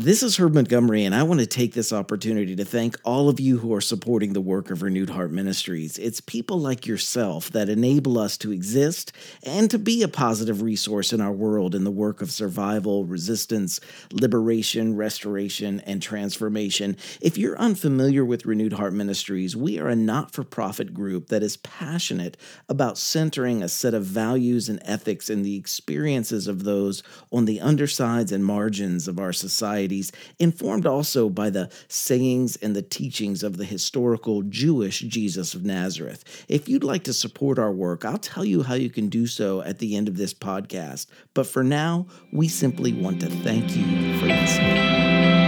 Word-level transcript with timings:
This 0.00 0.22
is 0.22 0.36
Herb 0.36 0.54
Montgomery, 0.54 1.04
and 1.04 1.12
I 1.12 1.24
want 1.24 1.40
to 1.40 1.46
take 1.46 1.74
this 1.74 1.92
opportunity 1.92 2.54
to 2.54 2.64
thank 2.64 2.96
all 3.02 3.28
of 3.28 3.40
you 3.40 3.58
who 3.58 3.74
are 3.74 3.80
supporting 3.80 4.32
the 4.32 4.40
work 4.40 4.70
of 4.70 4.80
Renewed 4.80 5.10
Heart 5.10 5.32
Ministries. 5.32 5.98
It's 5.98 6.20
people 6.20 6.60
like 6.60 6.86
yourself 6.86 7.50
that 7.50 7.68
enable 7.68 8.16
us 8.16 8.38
to 8.38 8.52
exist 8.52 9.10
and 9.42 9.68
to 9.72 9.76
be 9.76 10.04
a 10.04 10.08
positive 10.08 10.62
resource 10.62 11.12
in 11.12 11.20
our 11.20 11.32
world 11.32 11.74
in 11.74 11.82
the 11.82 11.90
work 11.90 12.22
of 12.22 12.30
survival, 12.30 13.06
resistance, 13.06 13.80
liberation, 14.12 14.94
restoration, 14.94 15.80
and 15.80 16.00
transformation. 16.00 16.96
If 17.20 17.36
you're 17.36 17.58
unfamiliar 17.58 18.24
with 18.24 18.46
Renewed 18.46 18.74
Heart 18.74 18.92
Ministries, 18.92 19.56
we 19.56 19.80
are 19.80 19.88
a 19.88 19.96
not 19.96 20.30
for 20.30 20.44
profit 20.44 20.94
group 20.94 21.26
that 21.26 21.42
is 21.42 21.56
passionate 21.56 22.36
about 22.68 22.98
centering 22.98 23.64
a 23.64 23.68
set 23.68 23.94
of 23.94 24.04
values 24.04 24.68
and 24.68 24.78
ethics 24.84 25.28
in 25.28 25.42
the 25.42 25.56
experiences 25.56 26.46
of 26.46 26.62
those 26.62 27.02
on 27.32 27.46
the 27.46 27.60
undersides 27.60 28.30
and 28.30 28.44
margins 28.44 29.08
of 29.08 29.18
our 29.18 29.32
society 29.32 29.87
societies, 29.88 30.12
informed 30.38 30.86
also 30.86 31.28
by 31.28 31.50
the 31.50 31.70
sayings 31.88 32.56
and 32.56 32.74
the 32.74 32.82
teachings 32.82 33.42
of 33.42 33.56
the 33.56 33.64
historical 33.64 34.42
Jewish 34.42 35.00
Jesus 35.00 35.54
of 35.54 35.64
Nazareth. 35.64 36.24
If 36.48 36.68
you'd 36.68 36.84
like 36.84 37.04
to 37.04 37.12
support 37.12 37.58
our 37.58 37.72
work, 37.72 38.04
I'll 38.04 38.18
tell 38.18 38.44
you 38.44 38.62
how 38.62 38.74
you 38.74 38.90
can 38.90 39.08
do 39.08 39.26
so 39.26 39.62
at 39.62 39.78
the 39.78 39.96
end 39.96 40.08
of 40.08 40.16
this 40.16 40.34
podcast. 40.34 41.06
But 41.34 41.46
for 41.46 41.64
now, 41.64 42.06
we 42.32 42.48
simply 42.48 42.92
want 42.92 43.20
to 43.20 43.30
thank 43.42 43.76
you 43.76 44.18
for 44.18 44.26
listening. 44.26 45.47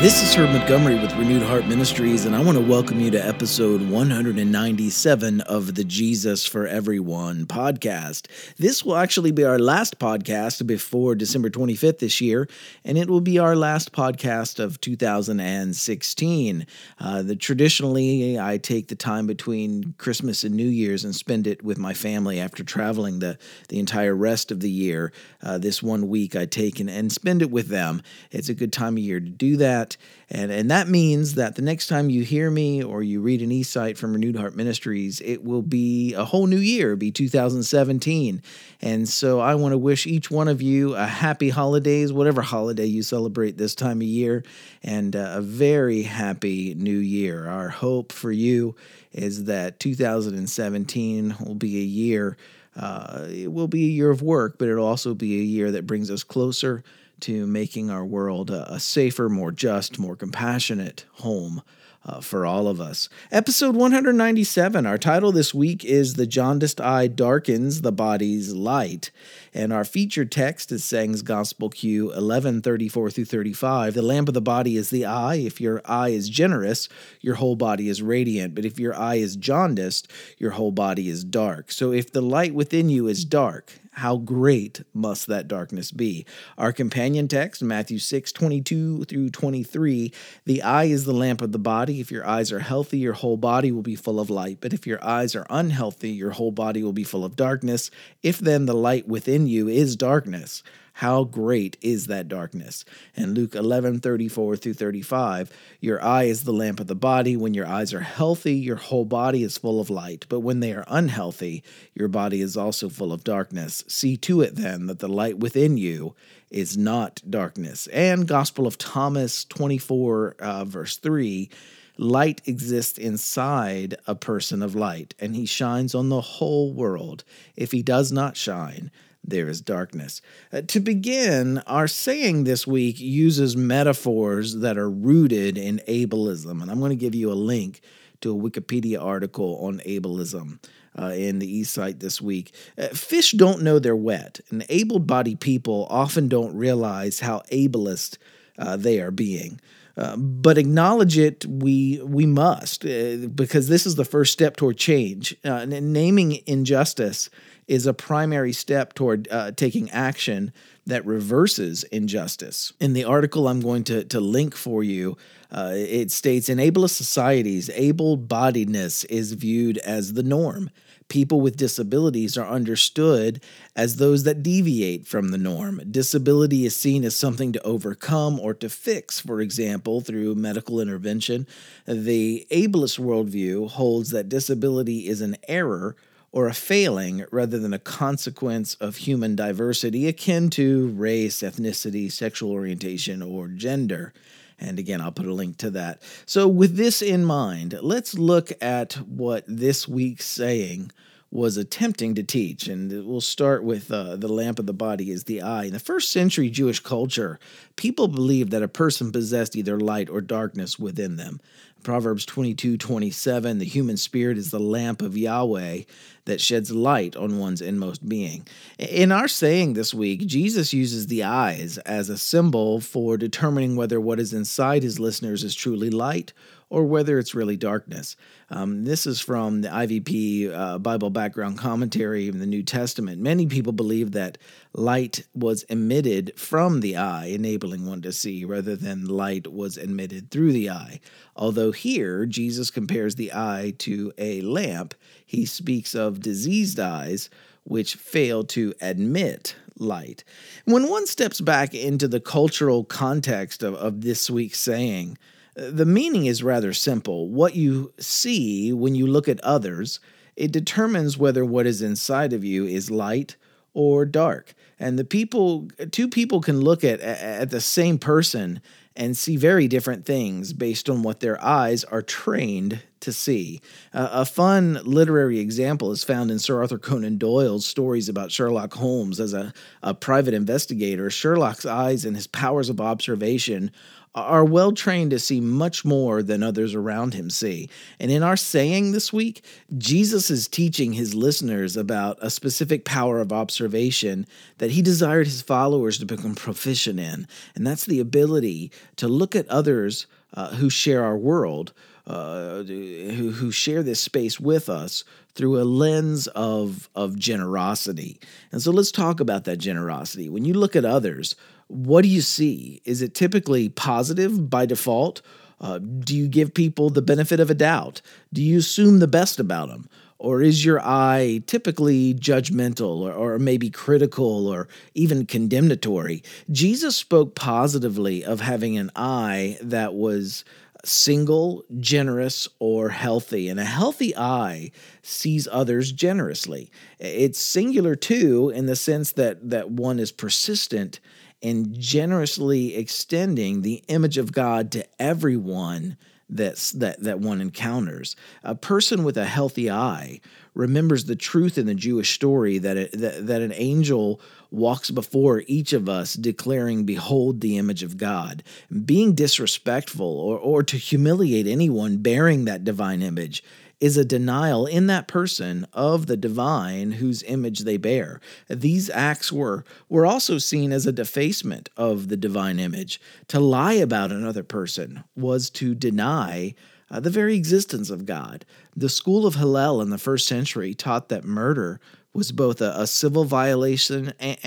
This 0.00 0.22
is 0.22 0.34
Herb 0.34 0.48
Montgomery 0.48 0.98
with 0.98 1.14
Renewed 1.16 1.42
Heart 1.42 1.66
Ministries, 1.66 2.24
and 2.24 2.34
I 2.34 2.42
want 2.42 2.56
to 2.56 2.64
welcome 2.64 3.00
you 3.00 3.10
to 3.10 3.22
episode 3.22 3.82
197 3.90 5.42
of 5.42 5.74
the 5.74 5.84
Jesus 5.84 6.46
for 6.46 6.66
Everyone 6.66 7.44
podcast. 7.44 8.26
This 8.56 8.82
will 8.82 8.96
actually 8.96 9.30
be 9.30 9.44
our 9.44 9.58
last 9.58 9.98
podcast 9.98 10.66
before 10.66 11.14
December 11.14 11.50
25th 11.50 11.98
this 11.98 12.18
year, 12.18 12.48
and 12.82 12.96
it 12.96 13.10
will 13.10 13.20
be 13.20 13.38
our 13.38 13.54
last 13.54 13.92
podcast 13.92 14.58
of 14.58 14.80
2016. 14.80 16.66
Uh, 16.98 17.22
the, 17.22 17.36
traditionally, 17.36 18.40
I 18.40 18.56
take 18.56 18.88
the 18.88 18.94
time 18.94 19.26
between 19.26 19.94
Christmas 19.98 20.44
and 20.44 20.54
New 20.54 20.66
Year's 20.66 21.04
and 21.04 21.14
spend 21.14 21.46
it 21.46 21.62
with 21.62 21.76
my 21.76 21.92
family 21.92 22.40
after 22.40 22.64
traveling 22.64 23.18
the, 23.18 23.36
the 23.68 23.78
entire 23.78 24.14
rest 24.14 24.50
of 24.50 24.60
the 24.60 24.70
year. 24.70 25.12
Uh, 25.42 25.58
this 25.58 25.82
one 25.82 26.08
week 26.08 26.34
I 26.34 26.46
take 26.46 26.80
and, 26.80 26.88
and 26.88 27.12
spend 27.12 27.42
it 27.42 27.50
with 27.50 27.68
them. 27.68 28.00
It's 28.30 28.48
a 28.48 28.54
good 28.54 28.72
time 28.72 28.94
of 28.94 29.00
year 29.00 29.20
to 29.20 29.28
do 29.28 29.58
that 29.58 29.89
that. 29.90 29.96
And, 30.32 30.52
and 30.52 30.70
that 30.70 30.88
means 30.88 31.34
that 31.34 31.56
the 31.56 31.62
next 31.62 31.88
time 31.88 32.08
you 32.08 32.22
hear 32.22 32.50
me 32.50 32.82
or 32.82 33.02
you 33.02 33.20
read 33.20 33.42
an 33.42 33.50
eSight 33.50 33.96
from 33.96 34.12
Renewed 34.12 34.36
Heart 34.36 34.54
Ministries, 34.54 35.20
it 35.20 35.44
will 35.44 35.62
be 35.62 36.14
a 36.14 36.24
whole 36.24 36.46
new 36.46 36.58
year, 36.58 36.96
be 36.96 37.10
2017. 37.10 38.42
And 38.80 39.08
so 39.08 39.40
I 39.40 39.56
want 39.56 39.72
to 39.72 39.78
wish 39.78 40.06
each 40.06 40.30
one 40.30 40.48
of 40.48 40.62
you 40.62 40.94
a 40.94 41.06
happy 41.06 41.48
holidays, 41.48 42.12
whatever 42.12 42.42
holiday 42.42 42.86
you 42.86 43.02
celebrate 43.02 43.58
this 43.58 43.74
time 43.74 43.98
of 43.98 44.06
year, 44.06 44.44
and 44.82 45.14
a 45.14 45.40
very 45.40 46.02
happy 46.02 46.74
new 46.74 46.98
year. 46.98 47.48
Our 47.48 47.68
hope 47.68 48.12
for 48.12 48.30
you 48.30 48.76
is 49.12 49.44
that 49.44 49.80
2017 49.80 51.36
will 51.44 51.54
be 51.56 51.78
a 51.78 51.84
year. 51.84 52.36
Uh, 52.76 53.26
it 53.28 53.52
will 53.52 53.66
be 53.66 53.84
a 53.84 53.88
year 53.88 54.10
of 54.10 54.22
work, 54.22 54.56
but 54.56 54.68
it'll 54.68 54.86
also 54.86 55.12
be 55.12 55.40
a 55.40 55.44
year 55.44 55.72
that 55.72 55.88
brings 55.88 56.08
us 56.08 56.22
closer 56.22 56.84
to 57.20 57.46
making 57.46 57.90
our 57.90 58.04
world 58.04 58.50
a, 58.50 58.80
safer, 58.80 59.28
more 59.28 59.52
just, 59.52 59.98
more 59.98 60.16
compassionate 60.16 61.04
home 61.14 61.62
uh, 62.04 62.20
for 62.20 62.46
all 62.46 62.66
of 62.66 62.80
us. 62.80 63.08
Episode 63.30 63.76
197, 63.76 64.86
our 64.86 64.96
title 64.96 65.32
this 65.32 65.52
week 65.52 65.84
is 65.84 66.14
The 66.14 66.26
Jaundiced 66.26 66.80
Eye 66.80 67.08
Darkens 67.08 67.82
the 67.82 67.92
Body's 67.92 68.54
Light. 68.54 69.10
And 69.52 69.72
our 69.72 69.84
featured 69.84 70.32
text 70.32 70.72
is 70.72 70.82
Sayings 70.82 71.22
Gospel 71.22 71.68
Q 71.68 72.12
11 72.12 72.62
34 72.62 73.10
through 73.10 73.24
35. 73.26 73.94
The 73.94 74.02
lamp 74.02 74.28
of 74.28 74.34
the 74.34 74.40
body 74.40 74.76
is 74.76 74.90
the 74.90 75.04
eye. 75.04 75.36
If 75.36 75.60
your 75.60 75.82
eye 75.84 76.10
is 76.10 76.28
generous, 76.28 76.88
your 77.20 77.34
whole 77.34 77.56
body 77.56 77.88
is 77.88 78.00
radiant. 78.00 78.54
But 78.54 78.64
if 78.64 78.78
your 78.78 78.96
eye 78.96 79.16
is 79.16 79.36
jaundiced, 79.36 80.10
your 80.38 80.52
whole 80.52 80.72
body 80.72 81.08
is 81.08 81.24
dark. 81.24 81.70
So 81.70 81.92
if 81.92 82.12
the 82.12 82.22
light 82.22 82.54
within 82.54 82.88
you 82.88 83.08
is 83.08 83.24
dark, 83.24 83.79
how 83.92 84.16
great 84.16 84.82
must 84.94 85.26
that 85.26 85.48
darkness 85.48 85.90
be? 85.90 86.24
Our 86.56 86.72
companion 86.72 87.26
text, 87.28 87.62
Matthew 87.62 87.98
6, 87.98 88.32
22 88.32 89.04
through 89.04 89.30
23. 89.30 90.12
The 90.46 90.62
eye 90.62 90.84
is 90.84 91.04
the 91.04 91.12
lamp 91.12 91.42
of 91.42 91.52
the 91.52 91.58
body. 91.58 92.00
If 92.00 92.12
your 92.12 92.26
eyes 92.26 92.52
are 92.52 92.60
healthy, 92.60 92.98
your 92.98 93.14
whole 93.14 93.36
body 93.36 93.72
will 93.72 93.82
be 93.82 93.96
full 93.96 94.20
of 94.20 94.30
light. 94.30 94.58
But 94.60 94.72
if 94.72 94.86
your 94.86 95.02
eyes 95.04 95.34
are 95.34 95.46
unhealthy, 95.50 96.10
your 96.10 96.30
whole 96.30 96.52
body 96.52 96.82
will 96.82 96.92
be 96.92 97.04
full 97.04 97.24
of 97.24 97.36
darkness. 97.36 97.90
If 98.22 98.38
then 98.38 98.66
the 98.66 98.74
light 98.74 99.08
within 99.08 99.46
you 99.46 99.68
is 99.68 99.96
darkness, 99.96 100.62
how 101.00 101.24
great 101.24 101.78
is 101.80 102.08
that 102.08 102.28
darkness? 102.28 102.84
And 103.16 103.34
Luke 103.34 103.54
11, 103.54 104.00
34 104.00 104.56
through 104.56 104.74
35, 104.74 105.50
your 105.80 106.04
eye 106.04 106.24
is 106.24 106.44
the 106.44 106.52
lamp 106.52 106.78
of 106.78 106.88
the 106.88 106.94
body. 106.94 107.38
When 107.38 107.54
your 107.54 107.66
eyes 107.66 107.94
are 107.94 108.00
healthy, 108.00 108.56
your 108.56 108.76
whole 108.76 109.06
body 109.06 109.42
is 109.42 109.56
full 109.56 109.80
of 109.80 109.88
light. 109.88 110.26
But 110.28 110.40
when 110.40 110.60
they 110.60 110.74
are 110.74 110.84
unhealthy, 110.88 111.64
your 111.94 112.08
body 112.08 112.42
is 112.42 112.54
also 112.54 112.90
full 112.90 113.14
of 113.14 113.24
darkness. 113.24 113.82
See 113.88 114.18
to 114.18 114.42
it 114.42 114.56
then 114.56 114.88
that 114.88 114.98
the 114.98 115.08
light 115.08 115.38
within 115.38 115.78
you 115.78 116.14
is 116.50 116.76
not 116.76 117.22
darkness. 117.26 117.86
And 117.86 118.28
Gospel 118.28 118.66
of 118.66 118.76
Thomas 118.76 119.46
24, 119.46 120.36
uh, 120.38 120.64
verse 120.66 120.98
3 120.98 121.48
light 121.96 122.42
exists 122.44 122.98
inside 122.98 123.96
a 124.06 124.14
person 124.14 124.62
of 124.62 124.74
light, 124.74 125.14
and 125.18 125.34
he 125.34 125.46
shines 125.46 125.94
on 125.94 126.10
the 126.10 126.20
whole 126.20 126.74
world. 126.74 127.24
If 127.56 127.72
he 127.72 127.82
does 127.82 128.12
not 128.12 128.36
shine, 128.36 128.90
there 129.22 129.48
is 129.48 129.60
darkness. 129.60 130.20
Uh, 130.52 130.62
to 130.62 130.80
begin, 130.80 131.58
our 131.66 131.88
saying 131.88 132.44
this 132.44 132.66
week 132.66 132.98
uses 132.98 133.56
metaphors 133.56 134.56
that 134.56 134.78
are 134.78 134.90
rooted 134.90 135.58
in 135.58 135.80
ableism, 135.86 136.62
and 136.62 136.70
I'm 136.70 136.78
going 136.78 136.90
to 136.90 136.96
give 136.96 137.14
you 137.14 137.30
a 137.30 137.34
link 137.34 137.80
to 138.22 138.36
a 138.36 138.50
Wikipedia 138.50 139.02
article 139.02 139.58
on 139.62 139.80
ableism. 139.80 140.58
Uh, 140.98 141.12
in 141.12 141.38
the 141.38 141.62
eSight 141.62 142.00
this 142.00 142.20
week. 142.20 142.52
Uh, 142.76 142.88
fish 142.88 143.30
don't 143.30 143.62
know 143.62 143.78
they're 143.78 143.94
wet, 143.94 144.40
and 144.50 144.66
able-bodied 144.68 145.38
people 145.38 145.86
often 145.88 146.26
don't 146.26 146.52
realize 146.52 147.20
how 147.20 147.40
ableist 147.52 148.18
uh, 148.58 148.76
they 148.76 148.98
are 149.00 149.12
being. 149.12 149.60
Uh, 149.96 150.16
but 150.16 150.56
acknowledge 150.56 151.18
it 151.18 151.44
we 151.46 152.00
we 152.02 152.24
must 152.24 152.84
uh, 152.84 153.16
because 153.34 153.68
this 153.68 153.86
is 153.86 153.96
the 153.96 154.04
first 154.04 154.32
step 154.32 154.56
toward 154.56 154.76
change. 154.76 155.36
Uh, 155.44 155.64
naming 155.66 156.40
injustice 156.46 157.28
is 157.70 157.86
a 157.86 157.94
primary 157.94 158.52
step 158.52 158.94
toward 158.94 159.28
uh, 159.30 159.52
taking 159.52 159.88
action 159.92 160.52
that 160.86 161.06
reverses 161.06 161.84
injustice. 161.84 162.72
In 162.80 162.94
the 162.94 163.04
article 163.04 163.46
I'm 163.46 163.60
going 163.60 163.84
to, 163.84 164.02
to 164.06 164.18
link 164.18 164.56
for 164.56 164.82
you, 164.82 165.16
uh, 165.52 165.74
it 165.76 166.10
states 166.10 166.48
in 166.48 166.58
ableist 166.58 166.96
societies, 166.96 167.70
able 167.70 168.18
bodiedness 168.18 169.06
is 169.08 169.34
viewed 169.34 169.78
as 169.78 170.14
the 170.14 170.24
norm. 170.24 170.70
People 171.06 171.40
with 171.40 171.56
disabilities 171.56 172.36
are 172.36 172.48
understood 172.48 173.40
as 173.76 173.96
those 173.96 174.24
that 174.24 174.42
deviate 174.42 175.06
from 175.06 175.28
the 175.28 175.38
norm. 175.38 175.80
Disability 175.88 176.66
is 176.66 176.74
seen 176.74 177.04
as 177.04 177.14
something 177.14 177.52
to 177.52 177.62
overcome 177.62 178.40
or 178.40 178.52
to 178.54 178.68
fix, 178.68 179.20
for 179.20 179.40
example, 179.40 180.00
through 180.00 180.34
medical 180.34 180.80
intervention. 180.80 181.46
The 181.86 182.48
ableist 182.50 182.98
worldview 182.98 183.70
holds 183.70 184.10
that 184.10 184.28
disability 184.28 185.06
is 185.06 185.20
an 185.20 185.36
error 185.46 185.94
or 186.32 186.46
a 186.46 186.54
failing 186.54 187.24
rather 187.30 187.58
than 187.58 187.72
a 187.72 187.78
consequence 187.78 188.74
of 188.74 188.96
human 188.96 189.34
diversity 189.34 190.06
akin 190.06 190.50
to 190.50 190.88
race, 190.88 191.42
ethnicity, 191.42 192.10
sexual 192.10 192.52
orientation, 192.52 193.22
or 193.22 193.48
gender. 193.48 194.12
And 194.58 194.78
again, 194.78 195.00
I'll 195.00 195.12
put 195.12 195.26
a 195.26 195.32
link 195.32 195.56
to 195.58 195.70
that. 195.70 196.02
So, 196.26 196.46
with 196.46 196.76
this 196.76 197.00
in 197.02 197.24
mind, 197.24 197.78
let's 197.80 198.14
look 198.14 198.52
at 198.60 198.94
what 198.94 199.44
this 199.46 199.88
week's 199.88 200.26
saying 200.26 200.92
was 201.30 201.56
attempting 201.56 202.14
to 202.16 202.22
teach. 202.22 202.66
And 202.66 203.06
we'll 203.06 203.20
start 203.20 203.62
with 203.62 203.92
uh, 203.92 204.16
the 204.16 204.28
lamp 204.28 204.58
of 204.58 204.66
the 204.66 204.72
body 204.72 205.10
is 205.10 205.24
the 205.24 205.42
eye. 205.42 205.64
In 205.64 205.72
the 205.72 205.78
first 205.78 206.10
century 206.10 206.50
Jewish 206.50 206.80
culture, 206.80 207.38
people 207.76 208.08
believed 208.08 208.50
that 208.50 208.62
a 208.62 208.68
person 208.68 209.12
possessed 209.12 209.54
either 209.54 209.78
light 209.78 210.10
or 210.10 210.20
darkness 210.20 210.78
within 210.78 211.16
them. 211.16 211.40
Proverbs 211.82 212.26
22 212.26 212.76
27, 212.76 213.58
the 213.58 213.64
human 213.64 213.96
spirit 213.96 214.36
is 214.36 214.50
the 214.50 214.60
lamp 214.60 215.00
of 215.00 215.16
Yahweh 215.16 215.82
that 216.26 216.40
sheds 216.40 216.70
light 216.70 217.16
on 217.16 217.38
one's 217.38 217.62
inmost 217.62 218.06
being. 218.06 218.46
In 218.78 219.10
our 219.10 219.28
saying 219.28 219.72
this 219.72 219.94
week, 219.94 220.26
Jesus 220.26 220.74
uses 220.74 221.06
the 221.06 221.22
eyes 221.22 221.78
as 221.78 222.10
a 222.10 222.18
symbol 222.18 222.80
for 222.80 223.16
determining 223.16 223.76
whether 223.76 223.98
what 223.98 224.20
is 224.20 224.34
inside 224.34 224.82
his 224.82 225.00
listeners 225.00 225.42
is 225.42 225.54
truly 225.54 225.88
light 225.88 226.34
or 226.70 226.84
whether 226.84 227.18
it's 227.18 227.34
really 227.34 227.56
darkness. 227.56 228.16
Um, 228.48 228.84
this 228.84 229.04
is 229.04 229.20
from 229.20 229.62
the 229.62 229.68
IVP 229.68 230.54
uh, 230.54 230.78
Bible 230.78 231.10
Background 231.10 231.58
Commentary 231.58 232.28
in 232.28 232.38
the 232.38 232.46
New 232.46 232.62
Testament. 232.62 233.20
Many 233.20 233.46
people 233.46 233.72
believe 233.72 234.12
that 234.12 234.38
light 234.72 235.26
was 235.34 235.64
emitted 235.64 236.32
from 236.36 236.80
the 236.80 236.96
eye, 236.96 237.26
enabling 237.26 237.86
one 237.86 238.02
to 238.02 238.12
see, 238.12 238.44
rather 238.44 238.76
than 238.76 239.08
light 239.08 239.52
was 239.52 239.76
emitted 239.76 240.30
through 240.30 240.52
the 240.52 240.70
eye. 240.70 241.00
Although 241.34 241.72
here, 241.72 242.24
Jesus 242.24 242.70
compares 242.70 243.16
the 243.16 243.32
eye 243.32 243.74
to 243.78 244.12
a 244.16 244.40
lamp, 244.42 244.94
he 245.26 245.44
speaks 245.44 245.94
of 245.94 246.20
diseased 246.20 246.78
eyes 246.78 247.28
which 247.64 247.96
fail 247.96 248.44
to 248.44 248.74
admit 248.80 249.54
light. 249.76 250.24
When 250.64 250.88
one 250.88 251.06
steps 251.06 251.40
back 251.40 251.74
into 251.74 252.06
the 252.06 252.20
cultural 252.20 252.84
context 252.84 253.62
of, 253.62 253.74
of 253.74 254.02
this 254.02 254.30
week's 254.30 254.60
saying, 254.60 255.18
the 255.60 255.84
meaning 255.84 256.26
is 256.26 256.42
rather 256.42 256.72
simple. 256.72 257.28
What 257.28 257.54
you 257.54 257.92
see 257.98 258.72
when 258.72 258.94
you 258.94 259.06
look 259.06 259.28
at 259.28 259.40
others, 259.40 260.00
it 260.36 260.52
determines 260.52 261.18
whether 261.18 261.44
what 261.44 261.66
is 261.66 261.82
inside 261.82 262.32
of 262.32 262.44
you 262.44 262.64
is 262.64 262.90
light 262.90 263.36
or 263.74 264.06
dark. 264.06 264.54
And 264.78 264.98
the 264.98 265.04
people, 265.04 265.68
two 265.90 266.08
people 266.08 266.40
can 266.40 266.60
look 266.60 266.82
at 266.82 267.00
at 267.00 267.50
the 267.50 267.60
same 267.60 267.98
person 267.98 268.62
and 268.96 269.16
see 269.16 269.36
very 269.36 269.68
different 269.68 270.04
things 270.04 270.52
based 270.52 270.90
on 270.90 271.02
what 271.02 271.20
their 271.20 271.42
eyes 271.42 271.84
are 271.84 272.02
trained 272.02 272.82
to 273.00 273.12
see. 273.12 273.60
Uh, 273.94 274.08
a 274.12 274.24
fun 274.24 274.78
literary 274.84 275.38
example 275.38 275.90
is 275.90 276.04
found 276.04 276.30
in 276.30 276.38
Sir 276.38 276.60
Arthur 276.60 276.78
Conan 276.78 277.16
Doyle's 277.16 277.64
stories 277.64 278.08
about 278.08 278.32
Sherlock 278.32 278.74
Holmes 278.74 279.20
as 279.20 279.32
a, 279.32 279.52
a 279.82 279.94
private 279.94 280.34
investigator. 280.34 281.08
Sherlock's 281.08 281.64
eyes 281.64 282.04
and 282.04 282.16
his 282.16 282.26
powers 282.26 282.68
of 282.68 282.80
observation 282.80 283.70
are 284.14 284.44
well 284.44 284.72
trained 284.72 285.12
to 285.12 285.18
see 285.18 285.40
much 285.40 285.84
more 285.84 286.22
than 286.22 286.42
others 286.42 286.74
around 286.74 287.14
him 287.14 287.30
see. 287.30 287.68
And 288.00 288.10
in 288.10 288.22
our 288.22 288.36
saying 288.36 288.90
this 288.90 289.12
week, 289.12 289.44
Jesus 289.78 290.30
is 290.30 290.48
teaching 290.48 290.92
his 290.92 291.14
listeners 291.14 291.76
about 291.76 292.18
a 292.20 292.30
specific 292.30 292.84
power 292.84 293.20
of 293.20 293.32
observation 293.32 294.26
that 294.58 294.72
he 294.72 294.82
desired 294.82 295.26
his 295.26 295.42
followers 295.42 295.98
to 295.98 296.06
become 296.06 296.34
proficient 296.34 296.98
in. 296.98 297.28
And 297.54 297.66
that's 297.66 297.86
the 297.86 298.00
ability 298.00 298.72
to 298.96 299.06
look 299.06 299.36
at 299.36 299.48
others 299.48 300.06
uh, 300.34 300.50
who 300.56 300.70
share 300.70 301.04
our 301.04 301.16
world. 301.16 301.72
Uh, 302.06 302.64
who, 302.64 303.30
who 303.30 303.52
share 303.52 303.84
this 303.84 304.00
space 304.00 304.40
with 304.40 304.68
us 304.68 305.04
through 305.34 305.60
a 305.60 305.62
lens 305.62 306.26
of, 306.28 306.88
of 306.96 307.16
generosity. 307.16 308.18
And 308.50 308.60
so 308.60 308.72
let's 308.72 308.90
talk 308.90 309.20
about 309.20 309.44
that 309.44 309.58
generosity. 309.58 310.28
When 310.28 310.44
you 310.44 310.54
look 310.54 310.74
at 310.74 310.84
others, 310.84 311.36
what 311.70 312.02
do 312.02 312.08
you 312.08 312.20
see? 312.20 312.82
Is 312.84 313.00
it 313.00 313.14
typically 313.14 313.68
positive 313.68 314.50
by 314.50 314.66
default? 314.66 315.22
Uh, 315.60 315.78
do 315.78 316.16
you 316.16 316.26
give 316.26 316.52
people 316.52 316.90
the 316.90 317.02
benefit 317.02 317.38
of 317.38 317.50
a 317.50 317.54
doubt? 317.54 318.02
Do 318.32 318.42
you 318.42 318.58
assume 318.58 318.98
the 318.98 319.06
best 319.06 319.38
about 319.38 319.68
them? 319.68 319.88
Or 320.18 320.42
is 320.42 320.64
your 320.64 320.80
eye 320.82 321.42
typically 321.46 322.12
judgmental 322.14 323.00
or, 323.00 323.12
or, 323.12 323.38
maybe 323.38 323.70
critical 323.70 324.48
or 324.48 324.68
even 324.94 325.24
condemnatory? 325.24 326.22
Jesus 326.50 326.94
spoke 326.96 327.34
positively 327.34 328.22
of 328.22 328.40
having 328.40 328.76
an 328.76 328.90
eye 328.94 329.56
that 329.62 329.94
was 329.94 330.44
single, 330.84 331.64
generous, 331.78 332.48
or 332.58 332.90
healthy. 332.90 333.48
And 333.48 333.58
a 333.58 333.64
healthy 333.64 334.14
eye 334.16 334.72
sees 335.02 335.48
others 335.50 335.92
generously. 335.92 336.70
It's 336.98 337.40
singular 337.40 337.96
too, 337.96 338.50
in 338.50 338.66
the 338.66 338.76
sense 338.76 339.12
that, 339.12 339.50
that 339.50 339.70
one 339.70 339.98
is 339.98 340.12
persistent 340.12 341.00
and 341.42 341.78
generously 341.78 342.76
extending 342.76 343.62
the 343.62 343.82
image 343.88 344.18
of 344.18 344.32
God 344.32 344.70
to 344.72 344.86
everyone 344.98 345.96
that's, 346.28 346.70
that, 346.72 347.02
that 347.02 347.20
one 347.20 347.40
encounters. 347.40 348.16
A 348.44 348.54
person 348.54 349.02
with 349.02 349.16
a 349.16 349.24
healthy 349.24 349.70
eye 349.70 350.20
remembers 350.54 351.04
the 351.04 351.16
truth 351.16 351.58
in 351.58 351.66
the 351.66 351.74
Jewish 351.74 352.14
story 352.14 352.58
that, 352.58 352.76
it, 352.76 352.92
that, 352.92 353.26
that 353.26 353.42
an 353.42 353.52
angel 353.54 354.20
walks 354.50 354.90
before 354.90 355.42
each 355.46 355.72
of 355.72 355.88
us 355.88 356.14
declaring, 356.14 356.84
Behold 356.84 357.40
the 357.40 357.58
image 357.58 357.82
of 357.82 357.96
God. 357.96 358.42
Being 358.84 359.14
disrespectful 359.14 360.06
or, 360.06 360.38
or 360.38 360.62
to 360.62 360.76
humiliate 360.76 361.46
anyone 361.46 361.98
bearing 361.98 362.44
that 362.44 362.64
divine 362.64 363.02
image 363.02 363.42
is 363.80 363.96
a 363.96 364.04
denial 364.04 364.66
in 364.66 364.86
that 364.86 365.08
person 365.08 365.66
of 365.72 366.06
the 366.06 366.16
divine 366.16 366.92
whose 366.92 367.22
image 367.24 367.60
they 367.60 367.78
bear. 367.78 368.20
These 368.48 368.90
acts 368.90 369.32
were, 369.32 369.64
were 369.88 370.06
also 370.06 370.38
seen 370.38 370.70
as 370.70 370.86
a 370.86 370.92
defacement 370.92 371.70
of 371.76 372.08
the 372.08 372.16
divine 372.16 372.60
image. 372.60 373.00
To 373.28 373.40
lie 373.40 373.74
about 373.74 374.12
another 374.12 374.42
person 374.42 375.04
was 375.16 375.50
to 375.50 375.74
deny 375.74 376.54
uh, 376.90 377.00
the 377.00 377.10
very 377.10 377.36
existence 377.36 377.88
of 377.88 378.04
God. 378.04 378.44
The 378.76 378.88
school 378.88 379.26
of 379.26 379.36
Hillel 379.36 379.80
in 379.80 379.90
the 379.90 379.98
first 379.98 380.26
century 380.26 380.74
taught 380.74 381.08
that 381.08 381.24
murder 381.24 381.80
was 382.12 382.32
both 382.32 382.60
a, 382.60 382.74
a 382.76 382.86
civil 382.86 383.24
violation 383.24 384.12
and, 384.18 384.38